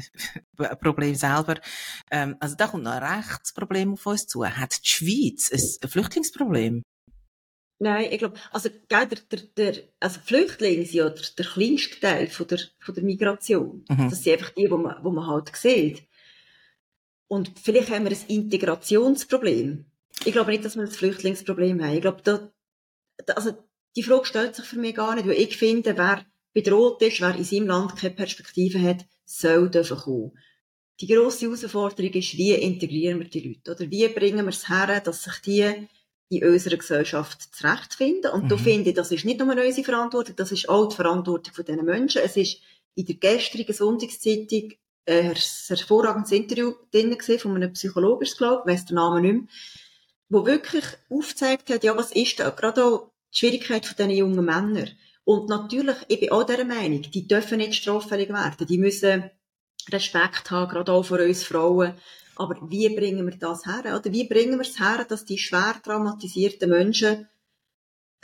[0.83, 1.55] Probleme selber.
[2.11, 4.45] Ähm, also da kommt noch ein Rechtsproblem auf uns zu.
[4.45, 5.51] Hat die Schweiz
[5.83, 6.83] ein Flüchtlingsproblem?
[7.83, 11.99] Nein, ich glaube, also, gell, der, der, der, also Flüchtlinge sind ja der, der kleinste
[11.99, 13.87] Teil von der, von der Migration.
[13.89, 14.11] Mhm.
[14.11, 16.03] Das sind einfach die, wo man, wo man halt sieht.
[17.27, 19.87] Und vielleicht haben wir ein Integrationsproblem.
[20.27, 21.95] Ich glaube nicht, dass wir ein Flüchtlingsproblem haben.
[21.95, 22.53] Ich glaube, da,
[23.25, 23.53] da, also,
[23.97, 27.35] die Frage stellt sich für mich gar nicht, weil ich finde, wer bedroht ist, wer
[27.35, 30.33] in seinem Land keine Perspektive hat, soll dürfen kommen.
[31.01, 33.71] Die grosse Herausforderung ist, wie integrieren wir die Leute?
[33.71, 35.89] Oder wie bringen wir es her, dass sich die
[36.31, 38.31] in unserer Gesellschaft zurechtfinden?
[38.31, 38.61] Und da Mhm.
[38.61, 41.85] finde ich, das ist nicht nur unsere Verantwortung, das ist auch die Verantwortung von diesen
[41.85, 42.23] Menschen.
[42.25, 42.61] Es ist
[42.95, 44.73] in der gestrigen Sonntagszeitung
[45.07, 49.23] äh, ein hervorragendes Interview drin gewesen, von einem Psychologen, es, glaube ich, weiss den Namen
[49.23, 49.43] nicht mehr,
[50.29, 54.45] wo wirklich aufgezeigt hat, ja, was ist da gerade auch die Schwierigkeit von diesen jungen
[54.45, 54.91] Männern.
[55.25, 58.67] Und natürlich, ich bin auch dieser Meinung, die dürfen nicht straffällig werden.
[58.67, 59.31] Die müssen
[59.91, 61.95] Respekt haben, gerade auch vor uns Frauen.
[62.41, 63.99] Aber wie bringen wir das her?
[63.99, 67.29] Oder wie bringen wir es her, dass die schwer traumatisierten Menschen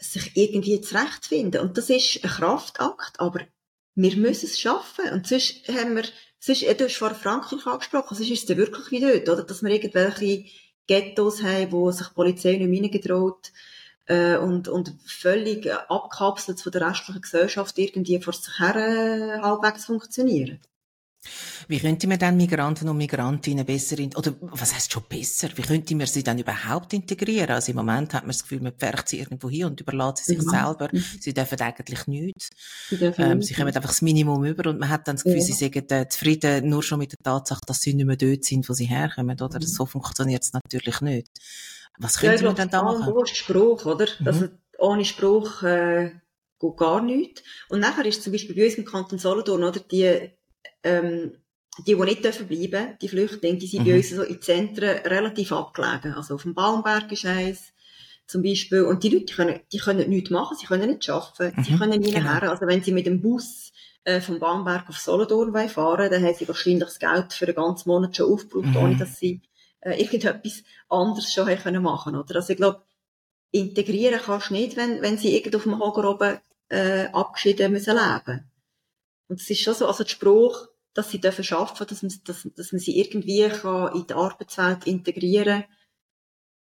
[0.00, 1.60] sich irgendwie zurechtfinden?
[1.60, 3.40] Und das ist ein Kraftakt, aber
[3.94, 5.10] wir müssen es schaffen.
[5.12, 6.04] Und sonst haben wir,
[6.38, 9.42] sonst, du hast vorhin Frankreich angesprochen, sonst ist es dann wirklich wie dort, oder?
[9.42, 10.46] Dass wir irgendwelche
[10.86, 13.52] Ghettos haben, wo sich die Polizei nicht reingetraut,
[14.06, 19.84] äh, und, und völlig abkapselt von der restlichen Gesellschaft irgendwie vor sich her äh, halbwegs
[19.84, 20.60] funktionieren.
[21.68, 25.48] Wie könnte man dann Migranten und Migrantinnen besser, in, oder was heißt schon besser?
[25.56, 27.50] Wie könnte man sie dann überhaupt integrieren?
[27.50, 30.34] Also im Moment hat man das Gefühl, man pfercht sie irgendwo hin und überlässt sie
[30.34, 30.50] sich Mhm.
[30.50, 30.88] selber.
[31.20, 32.50] Sie dürfen eigentlich nichts.
[32.90, 33.48] Dürfen Ähm, nicht.
[33.48, 35.44] sie kommen einfach das Minimum über und man hat dann das Gefühl, Ja.
[35.46, 38.68] sie sind äh, zufrieden nur schon mit der Tatsache, dass sie nicht mehr dort sind,
[38.68, 39.58] wo sie herkommen, oder?
[39.58, 39.66] Mhm.
[39.66, 41.28] So funktioniert es natürlich nicht.
[41.98, 43.14] Was Ja, könnte man glaube, denn da machen?
[43.18, 44.06] hast Spruch, oder?
[44.20, 44.26] Mhm.
[44.26, 46.10] Also, ohne Spruch, äh,
[46.60, 47.42] geht gar nichts.
[47.68, 49.80] Und nachher ist zum Beispiel bei uns im Kanton Solothurn, oder?
[49.80, 50.30] Die,
[50.82, 51.32] ähm,
[51.86, 53.96] die, die nicht dürfen bleiben, die Flüchtlinge, die sind bei Mhm.
[53.96, 56.14] uns so in Zentren relativ abgelegen.
[56.14, 57.72] Also auf dem Baumberg ist eins,
[58.26, 58.82] zum Beispiel.
[58.84, 61.78] Und die Leute die können, die können nichts machen, sie können nicht arbeiten, sie Mhm,
[61.78, 62.30] können nie genau.
[62.32, 62.50] her.
[62.50, 63.72] Also wenn sie mit dem Bus
[64.04, 67.54] äh, vom Baumberg auf Solothurn wollen fahren dann haben sie wahrscheinlich das Geld für einen
[67.56, 68.76] ganzen Monat schon aufgebraucht, Mhm.
[68.76, 69.42] ohne dass sie
[69.80, 72.36] äh, irgendetwas anderes schon haben können machen oder?
[72.36, 72.82] Also ich glaube,
[73.52, 77.94] integrieren kannst du nicht, wenn, wenn sie irgendwo auf dem Hocker oben äh, abgeschieden müssen
[77.96, 78.50] leben.
[79.28, 82.48] Und es ist schon so, also der Spruch, dass sie dürfen arbeiten, dass man, dass,
[82.56, 85.64] dass man sie irgendwie kann in die Arbeitswelt integrieren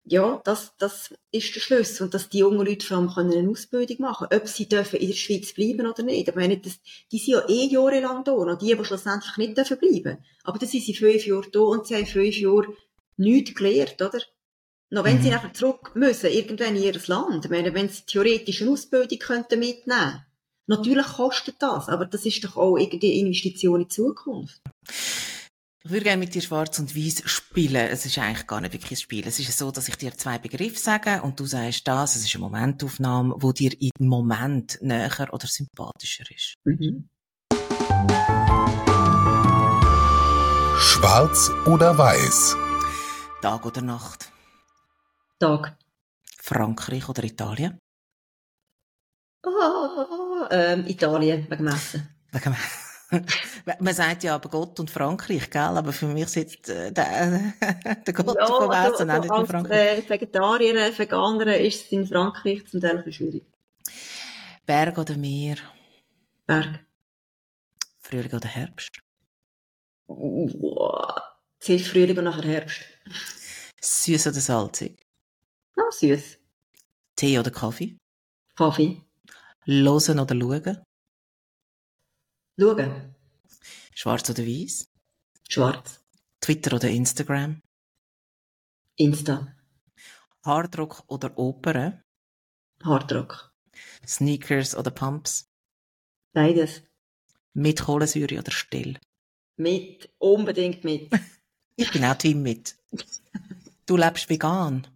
[0.09, 2.05] ja, das, das ist der Schlüssel.
[2.05, 4.41] Und dass die jungen Leute vor allem können eine Ausbildung machen können.
[4.41, 6.29] Ob sie dürfen in der Schweiz bleiben oder nicht.
[6.29, 6.79] Ich meine, das,
[7.11, 8.33] die sind ja eh jahrelang da.
[8.33, 10.25] Noch die, die schlussendlich nicht dürfen bleiben.
[10.45, 12.73] Aber dann sind sie fünf Jahre da und sie haben fünf Jahre
[13.17, 14.21] nichts gelernt, oder?
[14.91, 15.35] Noch wenn sie Mhm.
[15.35, 17.45] nachher zurück müssen, irgendwann in ihr Land.
[17.45, 20.25] Ich meine, wenn sie theoretisch eine Ausbildung könnten mitnehmen
[20.69, 24.61] Natürlich kostet das, aber das ist doch auch irgendwie Investition in die Zukunft.
[25.85, 27.77] Ich würde gerne mit dir schwarz und weiß spielen.
[27.77, 29.25] Es ist eigentlich gar nicht wirklich ein Spiel.
[29.29, 32.35] Es ist so, dass ich dir zwei Begriffe sage und du sagst das, es ist
[32.35, 36.57] eine Momentaufnahme, wo dir im Moment näher oder sympathischer ist.
[40.77, 42.57] Schwarz oder weiß?
[43.41, 44.33] Tag oder Nacht?
[45.39, 45.77] Tag.
[46.43, 47.79] Frankreich oder Italien?
[49.47, 52.09] Ah, ähm, Italien, wegen Messen.
[52.33, 52.57] Wegen-
[53.79, 55.61] Man sagt ja aber Gott und Frankreich, gell?
[55.63, 57.53] Aber für mich sitzt äh, der,
[58.07, 59.99] der Gott vom Essen auch nicht in als Frankreich.
[59.99, 63.45] äh, Vegetarier, Veganer ist es in Frankreich zum Teil schwierig.
[64.67, 65.57] Berg oder Meer?
[66.47, 66.85] Berg.
[68.01, 68.99] Frühling oder Herbst?
[70.09, 71.21] Wow.
[71.61, 72.81] Zuerst Frühling und nachher Herbst.
[73.81, 75.01] Süß oder salzig?
[75.77, 76.39] Ah, süß.
[77.15, 77.97] Tee oder Kaffee?
[78.57, 79.01] Kaffee.
[79.69, 80.85] Losen oder schauen?
[82.57, 83.15] Schauen.
[83.95, 84.87] Schwarz oder weiß?
[85.49, 86.05] Schwarz.
[86.41, 87.61] Twitter oder Instagram?
[88.95, 89.57] Insta.
[90.45, 92.01] Hardrock oder Opern?
[92.85, 93.53] Hardrock.
[94.07, 95.49] Sneakers oder Pumps?
[96.33, 96.83] Beides.
[97.53, 99.01] Mit Kohlensäure oder still?
[99.57, 100.09] Mit.
[100.19, 101.11] Unbedingt mit.
[101.79, 102.75] Ich bin auch Team mit.
[103.85, 104.87] Du lebst vegan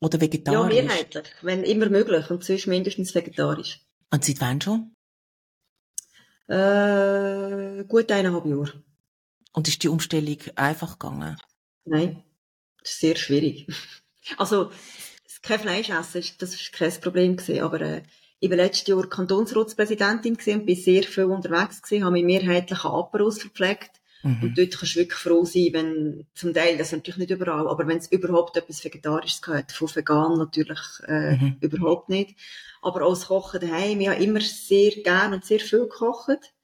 [0.00, 0.74] oder ja, vegetarisch?
[0.74, 1.26] mehrheitlich.
[1.42, 2.30] Wenn immer möglich.
[2.30, 3.84] Und sonst mindestens vegetarisch.
[4.10, 4.94] Und seit wann schon?
[6.48, 8.82] Äh, gut eineinhalb Jahre.
[9.52, 11.36] Und ist die Umstellung einfach gegangen?
[11.84, 12.22] Nein.
[12.82, 13.66] Das ist sehr schwierig.
[14.36, 14.70] Also,
[15.42, 17.62] kein Fleisch essen, das ist kein Problem gewesen.
[17.62, 18.02] Aber, äh,
[18.38, 22.92] ich war letztes Jahr Kantonsratspräsidentin und bin sehr viel unterwegs gewesen, habe mich mehrheitlich an
[22.92, 24.00] Aperos verpflegt.
[24.22, 24.42] Mhm.
[24.42, 27.68] Und dort kannst du wirklich froh sein, wenn, zum Teil, das ist natürlich nicht überall,
[27.68, 29.72] aber wenn es überhaupt etwas Vegetarisches gehört.
[29.72, 31.56] Von vegan natürlich, äh, Mhm.
[31.60, 32.36] überhaupt nicht.
[32.82, 36.54] Aber auch das Kochen daheim, ich habe immer sehr gern und sehr viel gekocht.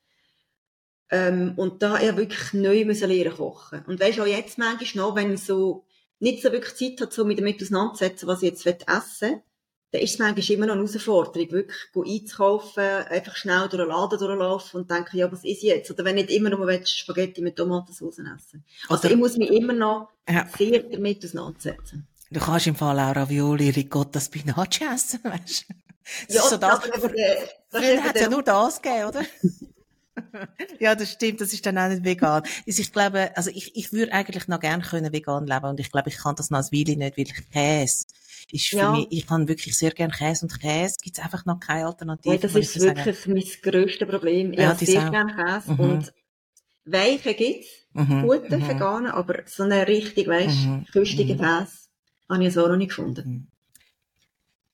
[1.11, 3.85] Ähm, und da ich wirklich neu müssen lernen kochen.
[3.87, 5.85] Und weisst auch jetzt manchmal noch, wenn ich so
[6.19, 9.43] nicht so wirklich Zeit habe, so mit damit auseinanderzusetzen, was ich jetzt essen will,
[9.93, 14.19] dann ist es manchmal immer noch eine Herausforderung, wirklich einzukaufen, einfach schnell durch den Laden
[14.19, 15.91] durchlaufen und denken, ja, was ist jetzt?
[15.91, 18.65] Oder wenn nicht immer nur willst, Spaghetti mit Tomatensauce essen.
[18.89, 20.49] Also Oder- ich muss mich immer noch Ja.
[20.59, 22.09] sehr damit auseinandersetzen.
[22.33, 25.75] Du kannst im Fall auch Ravioli, Ricotta, Spinach essen, weißt du?
[26.29, 26.81] Das ist so das.
[27.71, 29.23] Früher hat es ja nur das gegeben, oder?
[30.81, 32.43] ja, das stimmt, das ist dann auch nicht vegan.
[32.67, 35.91] Also ich glaube, also ich, ich würde eigentlich noch gerne können vegan leben und ich
[35.91, 38.07] glaube, ich kann das noch als Weile nicht, weil Käse
[38.53, 38.91] ist für Ja.
[38.93, 42.31] mich, ich kann wirklich sehr gerne Käse und Käse gibt es einfach noch keine Alternative.
[42.35, 42.97] Nein, das ist ich sagen.
[42.97, 44.53] wirklich mein grösstes Problem.
[44.53, 45.11] Ich Ja, habe sehr auch.
[45.11, 45.81] gerne Käse Mhm.
[45.81, 46.13] und
[46.85, 48.69] Weiche gibt's, Mhm, gute, mhm.
[48.69, 51.39] veganen, aber so eine richtig, weisst, Mhm, köstige mhm.
[51.39, 51.73] Käse
[52.29, 53.51] habe ich so noch nicht gefunden.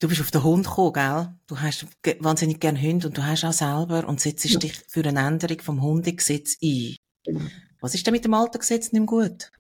[0.03, 1.29] Du bist auf den Hund gekommen, gell?
[1.47, 1.87] Du hast
[2.19, 4.59] wahnsinnig gern Hunde und du hast auch selber und setzt Ja.
[4.59, 6.97] dich für eine Änderung vom Hundegesetz ein.
[7.25, 7.43] Genau.
[7.81, 9.53] Was ist denn mit dem alten Gesetz nicht mehr gut?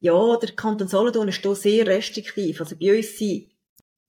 [0.00, 2.60] Ja, der Kanton Solothurn ist hier sehr restriktiv.
[2.60, 3.52] Also bei uns sind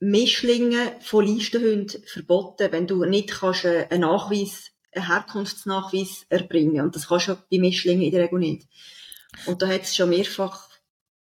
[0.02, 6.82] Mischlinge von Listenhunden verboten, wenn du nicht kannst äh, einen Nachweis, einen Herkunftsnachweis erbringen.
[6.82, 8.68] Und das kannst du bei Mischlingen in der Regel nicht.
[9.46, 10.68] Und da hat es schon mehrfach,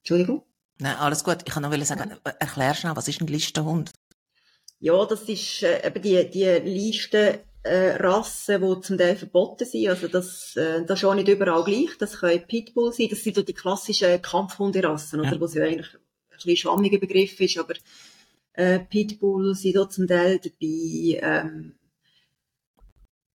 [0.03, 0.43] Entschuldigung?
[0.77, 1.39] Nein, alles gut.
[1.47, 3.93] Ich kann noch sagen, äh, erklär schnell, was ist ein Listenhund?
[4.81, 9.89] Ja, das ist äh, eben die, die Liste äh, Rassen, die zum Teil verboten sind.
[9.89, 11.91] Also das, äh, das ist auch nicht überall gleich.
[11.99, 13.09] Das können Pitbull sein.
[13.11, 15.33] Das sind so die klassischen Kampfhunderassen, oder?
[15.33, 15.41] Ja.
[15.41, 16.01] Wo es ja eigentlich ein
[16.37, 17.59] bisschen schwammiger Begriff ist.
[17.59, 17.75] Aber
[18.55, 21.21] äh, Pitbull sind da zum Teil dabei.
[21.23, 21.75] Ähm,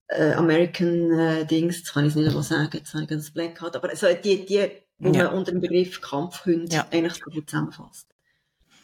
[0.09, 3.31] äh, American äh, Dings, jetzt kann ich es nicht mehr sagen, jetzt habe ich das
[3.31, 3.75] Black gehabt.
[3.75, 4.67] Aber also die, die,
[4.99, 5.23] wo Ja.
[5.29, 6.87] man unter dem Begriff Kampfhund Ja.
[6.91, 8.07] eigentlich so gut zusammenfasst.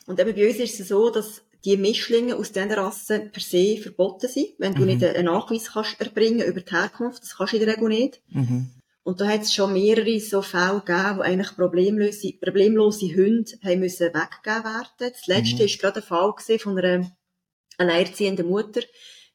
[0.07, 3.77] Und eben bei uns ist es so, dass die Mischlinge aus diesen Rassen per se
[3.77, 4.51] verboten sind.
[4.57, 4.87] Wenn du Mhm.
[4.87, 8.21] nicht einen Nachweis kannst erbringen über die Herkunft, das kannst du in der Regel nicht.
[8.29, 8.69] Mhm.
[9.03, 13.81] Und da hat es schon mehrere so Fälle gegeben, wo eigentlich problemlose, problemlose Hunde haben
[13.81, 14.95] müssen weggegeben werden.
[14.97, 15.65] Das letzte Mhm.
[15.65, 17.11] ist gerade ein Fall von einer
[17.77, 18.81] alleinerziehenden Mutter.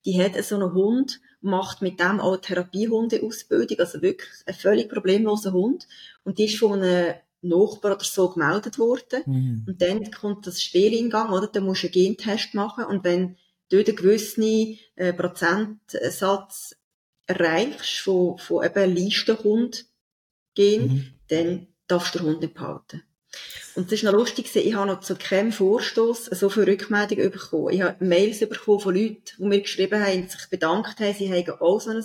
[0.07, 5.53] Die hat so einen Hund, macht mit dem auch Therapiehundeausbildung, also wirklich ein völlig problemloser
[5.53, 5.87] Hund.
[6.25, 9.23] Und die ist von einem Nachbar oder so gemeldet worden.
[9.27, 9.65] Mhm.
[9.67, 11.49] Und dann kommt das Spiel in Gang, oder?
[11.49, 12.85] Dann musst du einen Gentest machen.
[12.85, 13.37] Und wenn
[13.69, 16.77] du einen gewissen äh, Prozentsatz
[17.27, 19.87] erreichst von, von eben Listenhund
[20.55, 21.05] Gen, Mhm.
[21.29, 23.03] dann darfst du den Hund nicht behalten.
[23.75, 27.71] Und das ist noch lustig, ich habe noch zu keinem Vorstoß so viele Rückmeldungen bekommen.
[27.71, 31.61] Ich habe Mails bekommen von Leuten, die mir geschrieben haben, sich bedankt haben, sie haben
[31.61, 32.05] auch so ein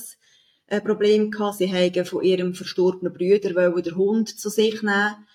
[0.68, 1.58] äh, Problem gehabt.
[1.58, 5.28] Sie haben von ihrem verstorbenen Brüder wollen den Hund zu sich nehmen.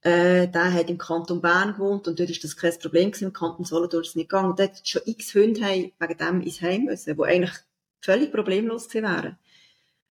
[0.00, 3.26] Äh, der hat im Kanton Bern gewohnt und dort ist das kein Problem gewesen.
[3.26, 4.50] Im Kanton Solothurn ist es nicht gegangen.
[4.50, 7.54] Und dort schon x Hunde haben wegen dem ins Heim müssen, die eigentlich
[8.00, 9.38] völlig problemlos gewesen wären.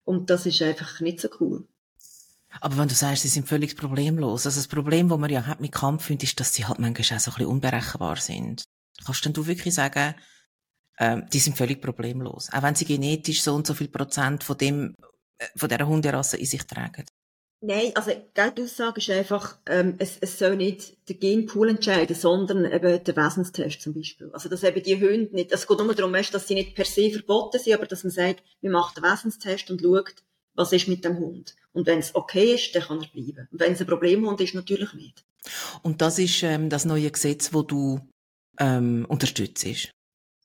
[0.06, 1.68] Und das ist einfach nicht so cool.
[2.62, 5.60] Aber wenn du sagst, sie sind völlig problemlos, also das Problem, das man ja hat
[5.60, 8.64] mit Kampfhunden, ist, dass sie halt manchmal auch so ein bisschen unberechenbar sind.
[9.04, 10.14] Kannst denn du wirklich sagen,
[11.00, 12.50] ähm, die sind völlig problemlos?
[12.52, 14.96] Auch wenn sie genetisch so und so viel Prozent von dem,
[15.38, 17.06] äh, von dieser Hunderasse in sich tragen?
[17.66, 22.66] Nein, also die Aussage ist einfach, ähm, es, es soll nicht der Genpool entscheiden, sondern
[22.66, 24.30] eben der Wesenstest zum Beispiel.
[24.34, 27.10] Also dass eben die Hunde nicht, es geht nur darum, dass sie nicht per se
[27.10, 30.24] verboten sind, aber dass man sagt, wir machen den Wesenstest und schaut,
[30.56, 31.56] was ist mit dem Hund.
[31.72, 33.48] Und wenn es okay ist, dann kann er bleiben.
[33.50, 35.24] Und wenn es ein Problemhund ist, natürlich nicht.
[35.84, 38.02] Und das ist ähm, das neue Gesetz, das du
[38.60, 39.94] ähm, unterstützt.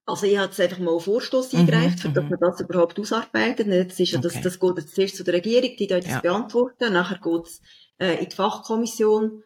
[0.09, 2.31] Also ich habe jetzt einfach mal einen Vorstoß Mhm, eingereicht, für dass mhm.
[2.31, 3.69] man das überhaupt ausarbeitet.
[3.91, 4.43] Das, ist ja, das, Okay.
[4.43, 6.15] das geht jetzt zuerst zu der Regierung, die dort Ja.
[6.15, 6.93] das beantworten.
[6.93, 7.61] Nachher geht es
[7.99, 9.43] äh, in die Fachkommission,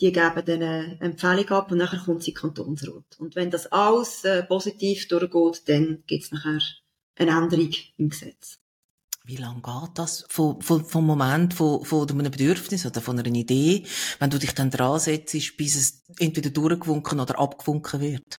[0.00, 3.04] die geben dann eine Empfehlung ab und nachher kommt sie Kantonsrat.
[3.18, 6.58] Und wenn das alles äh, positiv durchgeht, dann gibt es nachher
[7.16, 8.58] eine Änderung im Gesetz.
[9.24, 13.28] Wie lange geht das vom, vom, vom Moment von, von einem Bedürfnis oder von einer
[13.28, 13.84] Idee,
[14.20, 18.38] wenn du dich dann dran setzt, bis es entweder durchgewunken oder abgewunken wird?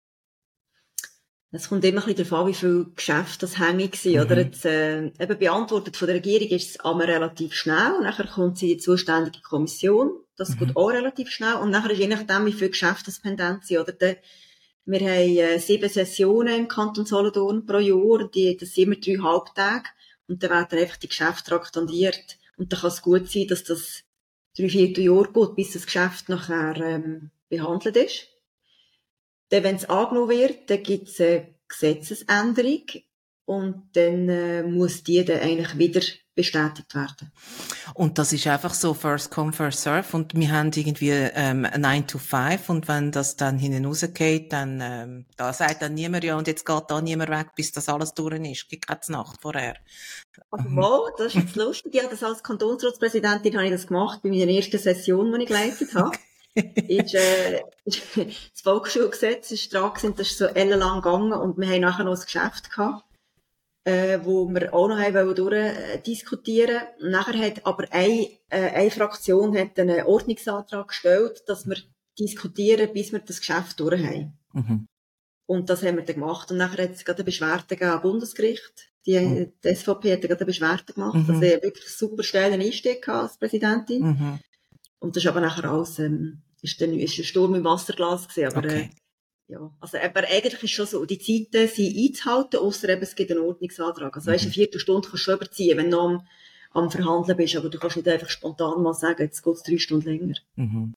[1.50, 4.20] Es kommt immer ein bisschen darauf an, wie viele Geschäfte das hängig sind, mhm.
[4.20, 4.36] oder?
[4.38, 8.58] Jetzt, äh, eben beantwortet von der Regierung ist es einmal relativ schnell, und nachher kommt
[8.58, 10.58] sie in die zuständige Kommission, das mhm.
[10.58, 13.78] geht auch relativ schnell, und nachher ist je nachdem, wie viele Geschäfte das pendent sind,
[13.78, 13.92] oder?
[13.92, 14.16] Der,
[14.84, 19.22] wir haben äh, sieben Sessionen im Kanton Solothurn pro Jahr, die, das sind immer drei
[19.22, 19.88] Halbtage,
[20.28, 24.02] und dann werden einfach die Geschäfte traktandiert, und dann kann es gut sein, dass das
[24.54, 28.28] drei, vier Jahre geht, bis das Geschäft nachher ähm, behandelt ist.
[29.50, 32.82] Dann, wenn es angenommen wird, dann gibt es eine Gesetzesänderung
[33.48, 36.02] und dann äh, muss die dann eigentlich wieder
[36.34, 37.32] bestätigt werden.
[37.94, 42.06] Und das ist einfach so first come, first serve und wir haben irgendwie ähm, 9
[42.06, 46.36] to 5 und wenn das dann hinten rausgeht, dann ähm, da sagt dann niemand ja
[46.36, 48.68] und jetzt geht da niemand weg, bis das alles durch ist.
[48.68, 49.76] Gibt keine Nacht vorher.
[50.50, 51.94] Also, wow, das ist jetzt lustig.
[51.94, 55.94] Ja, das als Kantonsratspräsidentin habe ich das gemacht bei meiner ersten Session, die ich geleitet
[55.94, 56.16] habe.
[56.88, 61.80] ist, äh, das Volksschulgesetz ist dran gewesen, das ist so ellenlang gegangen und wir haben
[61.80, 63.04] nachher noch ein Geschäft gehabt,
[63.84, 67.10] äh, wo wir auch noch haben durchdiskutieren wollten.
[67.10, 71.76] Nachher hat aber eine, äh, eine Fraktion hat einen Ordnungsantrag gestellt, dass wir
[72.18, 74.38] diskutieren, bis wir das Geschäft durch haben.
[74.52, 74.86] Mhm.
[75.46, 76.50] Und das haben wir dann gemacht.
[76.50, 78.92] Und nachher hat es gerade eine Beschwerde gegeben am Bundesgericht.
[79.06, 79.52] Die, mhm.
[79.64, 81.26] die SVP hat gerade eine Beschwerde gemacht, mhm.
[81.26, 84.02] dass er wirklich super stellen Einstieg als Präsidentin.
[84.02, 84.38] Mhm.
[84.98, 88.56] Und das ist aber nachher alles, ähm, ist dann, ist ein Sturm im Wasserglas gewesen,
[88.56, 88.90] aber, okay.
[89.48, 89.72] äh, ja.
[89.80, 93.40] Also, aber eigentlich ist schon so, die Zeiten sind einzuhalten, ausser eben es gibt einen
[93.40, 94.14] Ordnungsantrag.
[94.14, 94.34] Also, mhm.
[94.34, 96.26] weißt, eine Viertelstunde kannst du schon überziehen, wenn du am,
[96.72, 100.08] am Verhandeln bist, aber du kannst nicht einfach spontan mal sagen, jetzt geht's drei Stunden
[100.08, 100.34] länger.
[100.56, 100.94] Mhm.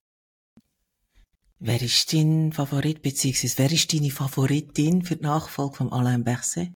[1.63, 6.71] Wer ist dein Favorit, beziehungsweise wer ist deine Favoritin für die Nachfolge von Alain Berset?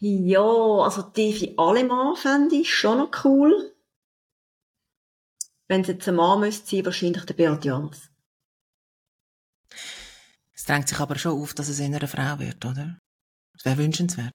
[0.00, 3.74] Ja, also die für alle Mann fände ich schon noch cool.
[5.68, 8.10] Wenn es jetzt ein Mann müsste sein, wahrscheinlich der Beat Jans.
[10.54, 12.98] Es drängt sich aber schon auf, dass es eher eine Frau wird, oder?
[13.52, 14.34] Das wäre wünschenswert.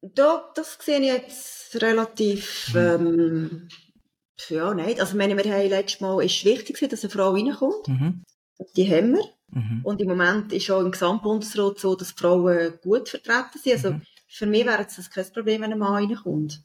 [0.00, 2.78] Da, das sehe ich jetzt relativ, mhm.
[2.78, 3.68] ähm,
[4.48, 5.00] ja, nicht.
[5.00, 7.88] Also, meine, wir haben letztes Mal, ist wichtig dass eine Frau reinkommt.
[7.88, 8.22] Mhm.
[8.76, 9.24] Die haben wir.
[9.50, 9.80] Mhm.
[9.82, 13.72] Und im Moment ist auch im Gesamtbundesrat so, dass Frauen gut vertreten sind.
[13.72, 14.02] Also, mhm.
[14.28, 16.62] für mich wäre es kein Problem, wenn ein Mann reinkommt.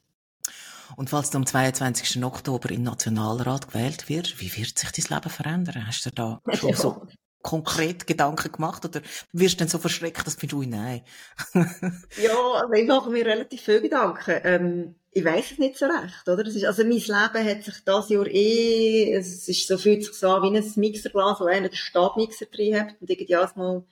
[0.96, 2.22] Und falls du am 22.
[2.24, 5.86] Oktober im Nationalrat gewählt wirst, wie wird sich dein Leben verändern?
[5.86, 7.06] Hast du da schon so
[7.42, 9.00] konkret Gedanken gemacht oder
[9.32, 11.02] wirst du dann so verschreckt, dass du nein?
[11.54, 14.40] ja, also ich mache mir relativ viele Gedanken.
[14.44, 16.46] Ähm, ich weiß es nicht so recht, oder?
[16.46, 17.10] Ist, also mein Leben
[17.48, 21.40] hat sich das Jahr eh, es ist so, fühlt sich so an wie ein Mixerglas,
[21.40, 23.84] wo einer den Stabmixer drin hat und irgendwie mal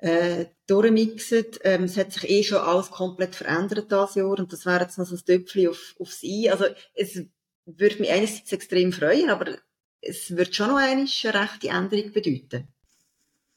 [0.00, 1.46] äh, durchmixen.
[1.62, 4.98] Ähm, es hat sich eh schon alles komplett verändert das Jahr und das wäre jetzt
[4.98, 6.50] noch so ein Töpfchen auf, aufs I.
[6.50, 7.22] Also es
[7.66, 9.56] würde mich einerseits extrem freuen, aber
[10.00, 12.68] es wird schon noch eine rechte Änderung bedeuten.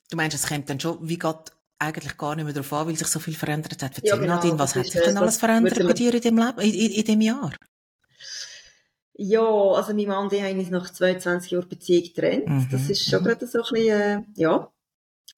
[0.10, 2.96] Du meinst, es kommt dann schon, wie geht eigentlich gar nicht mehr darauf an, weil
[2.96, 3.96] sich so viel verändert hat.
[3.96, 6.60] Erzähl ja, genau, Nadine, was hat sich denn alles verändert bei dir in dem Leben,
[6.60, 7.54] in, in, in dem Jahr?
[9.16, 12.48] Ja, also mein Mann, die haben uns nach 22 Jahren Beziehung getrennt.
[12.48, 12.68] Mhm.
[12.72, 13.28] Das ist schon mhm.
[13.28, 14.72] gerade so ein bisschen, äh, ja,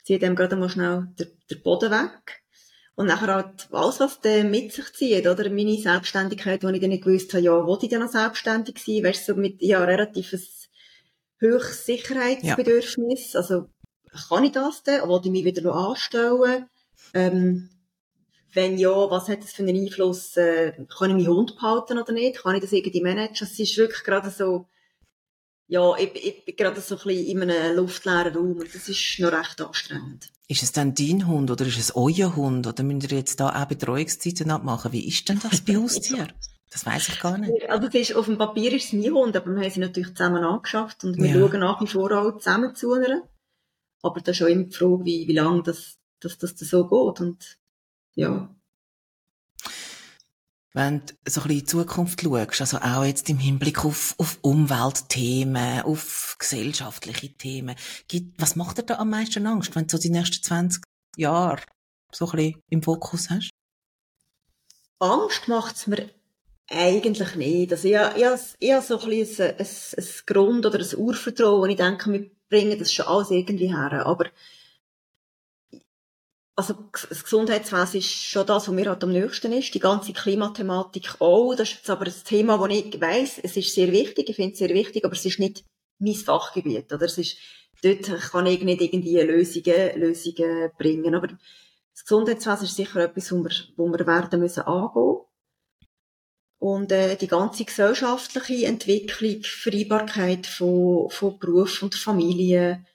[0.05, 2.43] zieht dem gerade mal schnell der, der Boden weg.
[2.95, 5.49] Und nachher halt alles, was der mit sich zieht, oder?
[5.49, 9.03] Meine Selbstständigkeit, wo ich dann nicht gewusst habe, ja, wollte ich dann noch selbstständig sein?
[9.03, 10.69] Weißt du, so mit, ja, relatives
[11.39, 13.33] höchstes Sicherheitsbedürfnis.
[13.33, 13.39] Ja.
[13.41, 13.69] Also,
[14.29, 15.01] kann ich das denn?
[15.09, 16.69] Wollte ich mich wieder noch anstellen?
[17.13, 17.69] Ähm,
[18.53, 20.37] wenn ja, was hat das für einen Einfluss?
[20.37, 22.41] Äh, kann ich meinen Hund behalten oder nicht?
[22.41, 23.35] Kann ich das irgendwie managen?
[23.41, 24.67] Es ist wirklich gerade so,
[25.67, 29.19] ja, ich, ich bin gerade so ein bisschen in einem luftleeren Raum und das ist
[29.19, 30.29] noch recht anstrengend.
[30.47, 32.67] Ist es dann dein Hund oder ist es euer Hund?
[32.67, 34.91] Oder müsst ihr jetzt da auch Betreuungszeiten abmachen?
[34.91, 36.27] Wie ist denn das bei uns hier?
[36.69, 37.67] Das weiß ich gar nicht.
[37.69, 40.43] Also ist, auf dem Papier ist es mein Hund, aber wir haben sie natürlich zusammen
[40.43, 41.47] angeschafft und wir ja.
[41.47, 43.23] schauen nach wie vor auch zusammen zu einer.
[44.03, 47.21] Aber da ist auch immer die Frage, wie, wie lange das, das, das so geht
[47.21, 47.57] und
[48.13, 48.54] ja
[50.75, 54.13] wenn du so ein bisschen in die Zukunft schaust, also auch jetzt im Hinblick auf,
[54.17, 57.77] auf Umweltthemen, auf gesellschaftliche Themen,
[58.09, 60.83] gibt, was macht dir da am meisten Angst, wenn du so die nächsten 20
[61.15, 61.61] Jahre
[62.11, 63.51] so ein bisschen im Fokus hast?
[64.99, 66.09] Angst macht es mir
[66.69, 67.71] eigentlich nicht.
[67.71, 69.67] Also ich, ich, ich habe so ein bisschen ein, ein,
[69.97, 74.05] ein Grund- oder ein Urvertrauen, ich denke, wir bringen das schon alles irgendwie her.
[74.05, 74.25] Aber
[76.55, 79.73] also das Gesundheitswesen ist schon das, was mir halt am nächsten ist.
[79.73, 81.53] Die ganze Klimathematik auch.
[81.53, 84.53] Das ist jetzt aber ein Thema, wo ich weiss, es ist sehr wichtig, ich finde
[84.53, 85.65] es sehr wichtig, aber es ist nicht
[85.99, 86.93] mein Fachgebiet.
[86.93, 87.37] Oder es ist,
[87.83, 91.13] dort kann ich nicht irgendwie Lösungen, Lösungen bringen.
[91.13, 95.25] Aber Das Gesundheitswesen ist sicher etwas, wo wir, wo wir werden müssen angehen.
[96.57, 102.85] Und äh, die ganze gesellschaftliche Entwicklung, Vereinbarkeit von, von Beruf und Familie,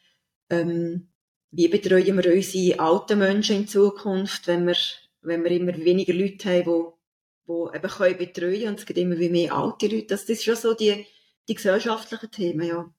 [0.48, 1.09] ähm,
[1.52, 4.76] wie betreuen wir unsere alten Menschen in Zukunft, wenn wir,
[5.22, 9.16] wenn wir immer weniger Leute haben, die, die eben können betreuen und es gibt immer
[9.16, 10.06] mehr alte Leute.
[10.06, 11.06] Das, das ist schon so die,
[11.48, 12.92] die gesellschaftlichen Themen, ja.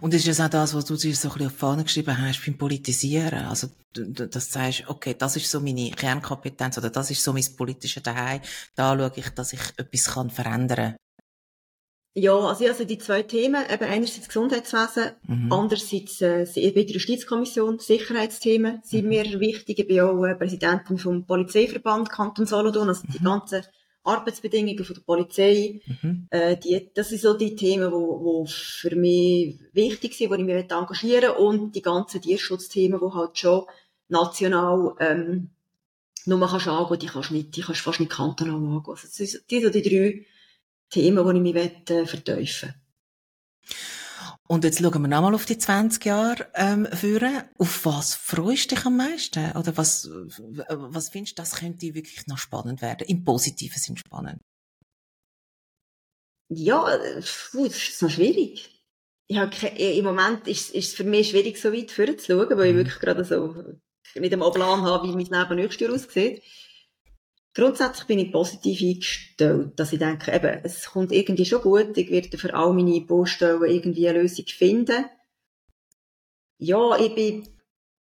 [0.00, 2.18] Und ist es auch das, was du dir so ein bisschen auf die Fahne geschrieben
[2.18, 3.46] hast beim Politisieren?
[3.46, 7.44] Also, dass du sagst, okay, das ist so meine Kernkompetenz oder das ist so mein
[7.56, 8.42] politisches Daheim.
[8.74, 10.96] Da schaue ich, dass ich etwas kann verändern kann.
[12.18, 15.52] Ja, also, also die zwei Themen, eben einerseits Gesundheitswesen, mhm.
[15.52, 19.08] andererseits äh, bei der Justizkommission, Sicherheitsthemen sind mhm.
[19.10, 19.80] mir wichtig.
[19.80, 23.12] Ich bin auch äh, Präsidentin vom Polizeiverband Kanton Solothurn, also mhm.
[23.12, 23.62] die ganzen
[24.02, 25.82] Arbeitsbedingungen von der Polizei.
[25.84, 26.26] Mhm.
[26.30, 30.44] Äh, die, das sind so die Themen, wo, wo für mich wichtig sind, wo ich
[30.44, 31.36] mich engagieren.
[31.36, 33.66] Und die ganzen Tierschutzthemen, die halt schon
[34.08, 35.50] national ähm,
[36.24, 38.84] nur man kannst angehen, die kannst nicht, die kannst fast nicht kantonal angehen.
[38.86, 40.26] Also das sind, die sind die drei
[40.90, 42.74] Themen, die ich mich äh, vertiefen
[44.48, 47.42] und jetzt schauen wir nochmal auf die 20 Jahre ähm, führen.
[47.58, 49.52] Auf was freust du dich am meisten?
[49.56, 50.08] Oder was,
[50.68, 53.08] was findest du, das könnte wirklich noch spannend werden?
[53.08, 54.40] Im positiven Sinn spannend?
[56.48, 58.84] Ja, äh, das ist noch schwierig.
[59.26, 62.68] Ich habe keine, Im Moment ist, ist es für mich schwierig, so weit vorzuschauen, weil
[62.68, 62.78] ich mhm.
[62.78, 63.64] wirklich gerade so
[64.14, 66.42] nicht einmal Plan habe, wie mein Leben nächstes Jahr aussieht.
[67.56, 72.10] Grundsätzlich bin ich positiv eingestellt, dass ich denke, eben, es kommt irgendwie schon gut, ich
[72.10, 75.06] werde für all meine Baustellen irgendwie eine Lösung finden.
[76.58, 77.48] Ja, ich bin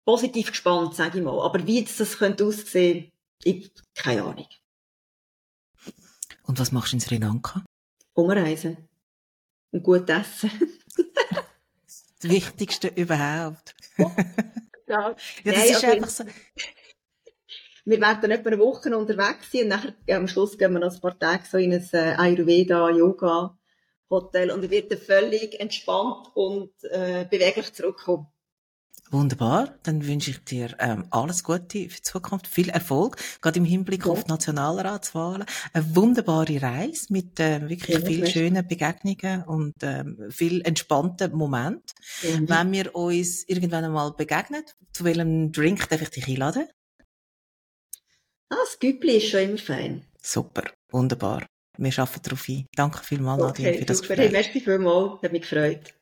[0.04, 1.40] positiv gespannt, sage ich mal.
[1.40, 3.12] Aber wie das könnte aussehen,
[3.44, 4.48] ich keine Ahnung.
[6.48, 7.64] Und was machst du in Sri Lanka?
[8.16, 8.90] Umreisen.
[9.70, 10.50] Und gut essen.
[12.20, 13.76] das Wichtigste überhaupt.
[14.00, 14.10] ja,
[14.88, 16.24] ja, das Nein, ist einfach so
[17.86, 20.94] wir werden etwa eine Woche unterwegs sein und nachher, ja, am Schluss gehen wir noch
[20.94, 23.58] ein paar Tage so in ein äh, Ayurveda, Yoga,
[24.10, 28.28] Hotel und wir werden völlig entspannt und äh, beweglich zurückkommen.
[29.12, 29.76] Wunderbar.
[29.84, 34.06] Dann wünsche ich dir ähm, alles Gute für die Zukunft, viel Erfolg, gerade im Hinblick
[34.06, 34.12] ja.
[34.12, 35.46] auf die Nationalratswahlen.
[35.74, 41.94] Eine wunderbare Reise mit äh, wirklich ja, viel schönen Begegnungen und ähm, viel entspannten Moment.
[42.24, 42.50] Mhm.
[42.50, 46.68] Wenn wir uns irgendwann einmal begegnen, zu welchem Drink darf ich dich einladen?
[48.50, 50.06] Ah, das Güppli ist schon immer fein.
[50.22, 51.46] Super, wunderbar.
[51.78, 52.68] Wir arbeiten darauf ein.
[52.76, 54.16] Danke vielmals, okay, Nadine, für das super.
[54.16, 54.26] Gespräch.
[54.28, 55.94] Hey, merci vielmals, hat mich gefreut.